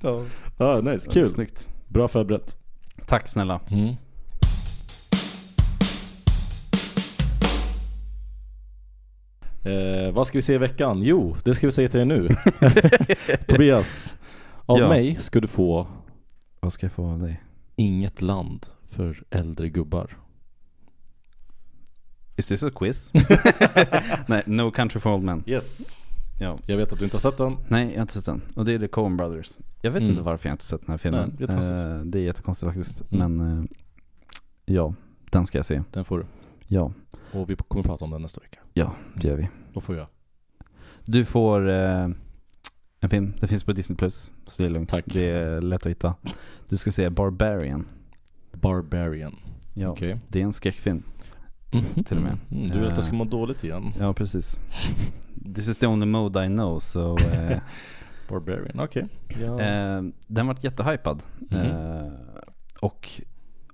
[0.02, 0.22] ja.
[0.58, 1.10] Ja, nice.
[1.10, 1.26] Kul.
[1.26, 1.68] Snyggt.
[1.88, 2.56] Bra förberett.
[3.06, 3.60] Tack snälla.
[3.70, 3.94] Mm.
[9.64, 11.02] Eh, vad ska vi se i veckan?
[11.02, 12.28] Jo, det ska vi säga till er nu.
[13.48, 14.16] Tobias,
[14.66, 14.88] av Ja.
[14.88, 15.86] mig ska du få
[16.66, 17.42] Vad ska jag få av dig?
[17.76, 20.16] Inget land för äldre gubbar.
[22.36, 23.12] Is this a quiz?
[24.28, 25.44] Nej, No Country for Old Men.
[25.46, 25.96] Yes.
[26.40, 26.58] Ja.
[26.66, 27.56] Jag vet att du inte har sett den.
[27.68, 28.42] Nej, jag har inte sett den.
[28.56, 29.58] Och det är The Coen Brothers.
[29.82, 30.10] Jag vet Mm.
[30.10, 31.28] inte varför jag inte sett den här filmen.
[31.28, 31.80] Nej, jättekonstigt.
[31.80, 33.12] Eh, det är jättekonstigt faktiskt.
[33.12, 33.36] Mm.
[33.36, 33.64] Men eh,
[34.64, 34.94] ja,
[35.30, 35.82] den ska jag se.
[35.92, 36.24] Den får du.
[36.66, 36.92] Ja,
[37.32, 38.58] Och vi kommer prata om den nästa vecka.
[38.72, 39.48] ja det gör vi.
[39.72, 40.06] Då får jag.
[41.04, 42.08] Du får eh,
[43.06, 43.32] en film.
[43.40, 44.32] Den finns på Disney Plus.
[44.46, 44.88] Så det är lugnt.
[44.88, 45.04] Tack.
[45.06, 46.14] Det är lätt att hitta.
[46.68, 47.86] Du ska se Barbarian.
[48.52, 49.36] Barbarian.
[49.74, 50.16] Ja, Okej.
[50.28, 51.02] det är en skräckfilm.
[51.72, 52.04] Mhm.
[52.04, 52.38] Till och med.
[52.50, 53.18] Mm, du vill att jag ska Eh.
[53.18, 53.92] må dåligt igen.
[53.98, 54.60] Ja, precis.
[55.54, 57.18] This is the only mode I know, so...
[57.18, 57.58] Eh,
[58.28, 59.08] Barbarian, okej.
[59.28, 59.60] Ja.
[59.60, 61.22] eh, den var jättehypad.
[61.38, 61.58] Mhm.
[61.60, 62.12] Eh,
[62.80, 63.10] och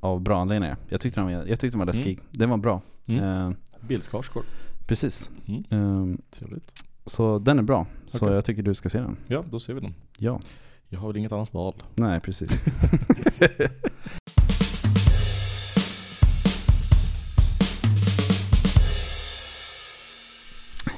[0.00, 0.76] av bra anledningar.
[0.88, 2.20] Jag tyckte den var, jag tyckte den var läskig.
[2.30, 2.82] Den var bra.
[3.08, 3.54] Mm.
[3.80, 4.44] Bill Skarsgård.
[4.86, 5.30] precis.
[5.46, 5.64] Mm.
[6.12, 6.84] Eh, Trevligt.
[7.06, 7.86] Så den är bra.
[8.06, 9.16] Så jag tycker du ska se den.
[9.26, 9.94] Ja, då ser vi den.
[10.18, 10.40] Ja.
[10.88, 11.82] Jag har väl inget annat val.
[11.94, 12.64] Nej, precis.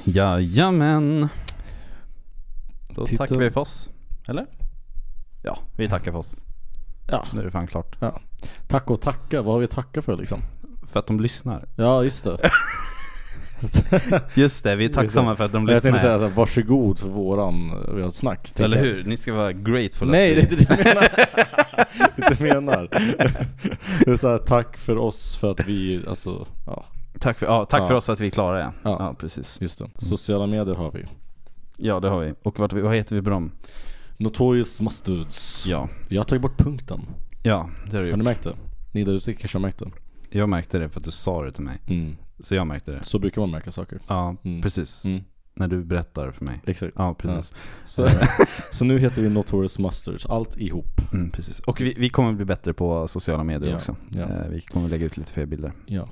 [0.03, 1.27] Jajamän.
[2.89, 3.23] Då Titta.
[3.27, 3.89] tackar vi för oss.
[4.27, 4.45] Eller?
[5.43, 6.45] Ja, vi tackar för oss.
[7.07, 7.25] Ja.
[7.33, 7.95] Nu är det fan klart.
[8.67, 9.41] Tack och tacka.
[9.41, 10.41] Vad har vi att tacka för liksom?
[10.87, 11.67] För att de lyssnar.
[11.75, 12.37] Ja, just det.
[14.33, 15.99] Just det, vi är tacksamma för att de Jag tänkte lyssnar.
[16.09, 18.43] säga så här, varsågod för våran, vårat snack.
[18.43, 18.83] tänkte Eller jag.
[18.83, 19.03] hur?
[19.03, 20.09] Ni ska vara grateful.
[20.09, 21.01] Nej, det är vi- inte det jag menar.
[22.15, 22.87] det är det jag menar.
[24.05, 26.85] Det är så här, tack för oss för att vi, alltså, ja,
[27.19, 27.87] Tack, för, ja, tack Ja.
[27.87, 28.73] för oss att vi är klara ja.
[28.83, 29.15] Ja.
[29.19, 29.61] precis.
[29.61, 29.85] just det.
[29.97, 31.05] Sociala medier har vi.
[31.77, 32.33] Ja, det har vi.
[32.43, 33.51] Och vart, vad heter vi på dem?
[34.17, 35.65] Notorious Mustards.
[35.67, 35.89] Ja.
[36.09, 37.01] Jag har tagit bort punkten.
[37.43, 38.23] Ja, det har du Har ni gjort.
[38.23, 38.53] märkt det?
[38.91, 39.85] Ni där ute kanske har märkt det?
[40.29, 41.77] Jag märkte det för att du sa det till mig.
[41.87, 42.15] Mm.
[42.39, 43.03] Så jag märkte det.
[43.03, 43.99] Så brukar man märka saker.
[44.07, 44.61] Ja, Mm.
[44.61, 45.05] precis.
[45.05, 45.23] Mm.
[45.57, 46.61] När du berättar för mig.
[46.65, 46.93] Exakt.
[46.97, 47.53] Ja, precis.
[47.85, 48.09] Så,
[48.71, 51.01] så nu heter vi Notorious Mustards, allt ihop.
[51.13, 51.59] Mm, precis.
[51.59, 53.95] Och vi, vi kommer bli bättre på sociala medier Ja, också.
[54.09, 54.21] ja.
[54.21, 55.73] Eh, vi kommer lägga ut lite fler bilder.
[55.85, 56.07] Ja.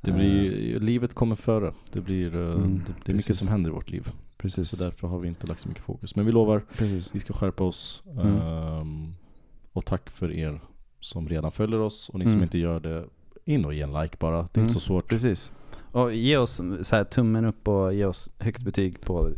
[0.00, 1.72] Det blir, livet kommer före.
[1.92, 4.10] Det blir, eh, Mm, det, det är mycket som händer i vårt liv.
[4.36, 4.70] Precis.
[4.70, 6.16] Så därför har vi inte lagt så mycket fokus.
[6.16, 7.14] Men vi lovar, precis.
[7.14, 8.02] vi ska skärpa oss.
[8.24, 9.14] Ehm,
[9.72, 10.60] och tack för er
[11.00, 12.08] som redan följer oss.
[12.08, 12.42] Och ni som Mm.
[12.42, 13.04] inte gör det,
[13.44, 14.42] in och ge en like bara.
[14.52, 15.08] Det är inte så svårt.
[15.08, 15.52] Precis.
[15.94, 19.30] Och ge oss så här, tummen upp och ge oss högt betyg på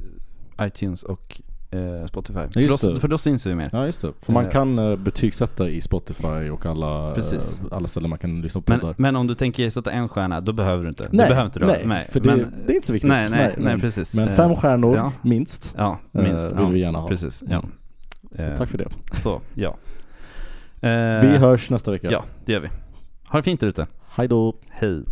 [0.62, 1.40] iTunes och
[1.70, 2.38] eh, Spotify.
[2.52, 3.70] för, då, för då syns vi mer.
[3.72, 4.12] Ja just det.
[4.20, 4.50] För man Eh.
[4.50, 7.61] kan uh, betygsätta i Spotify och alla, Precis.
[7.61, 10.40] eh, alla ställen man kan lyssna på Men, men om du tänker sätta en stjärna,
[10.40, 11.02] då behöver du inte.
[11.02, 11.66] Nej, det behöver inte du.
[11.88, 13.09] nej, för det- det är inte så viktigt.
[13.09, 14.14] Nej, nej, Nej, nej, men- precis.
[14.16, 15.12] Men Eh, fem stjärnor ja.
[15.22, 15.74] minst.
[15.76, 16.44] Ja, eh, minst.
[16.44, 17.09] vill ja, vi gärna ha.
[17.09, 17.57] Precis, ja.
[17.59, 17.70] Mm.
[18.36, 18.88] Så Eh, tack för det.
[19.12, 19.76] Så, ja.
[20.80, 22.11] Eh, Vi hörs nästa vecka.
[22.11, 22.68] Ja, det gör vi.
[23.28, 23.86] Ha det fint ute.
[24.09, 24.57] Hej då!
[24.70, 25.02] Hej.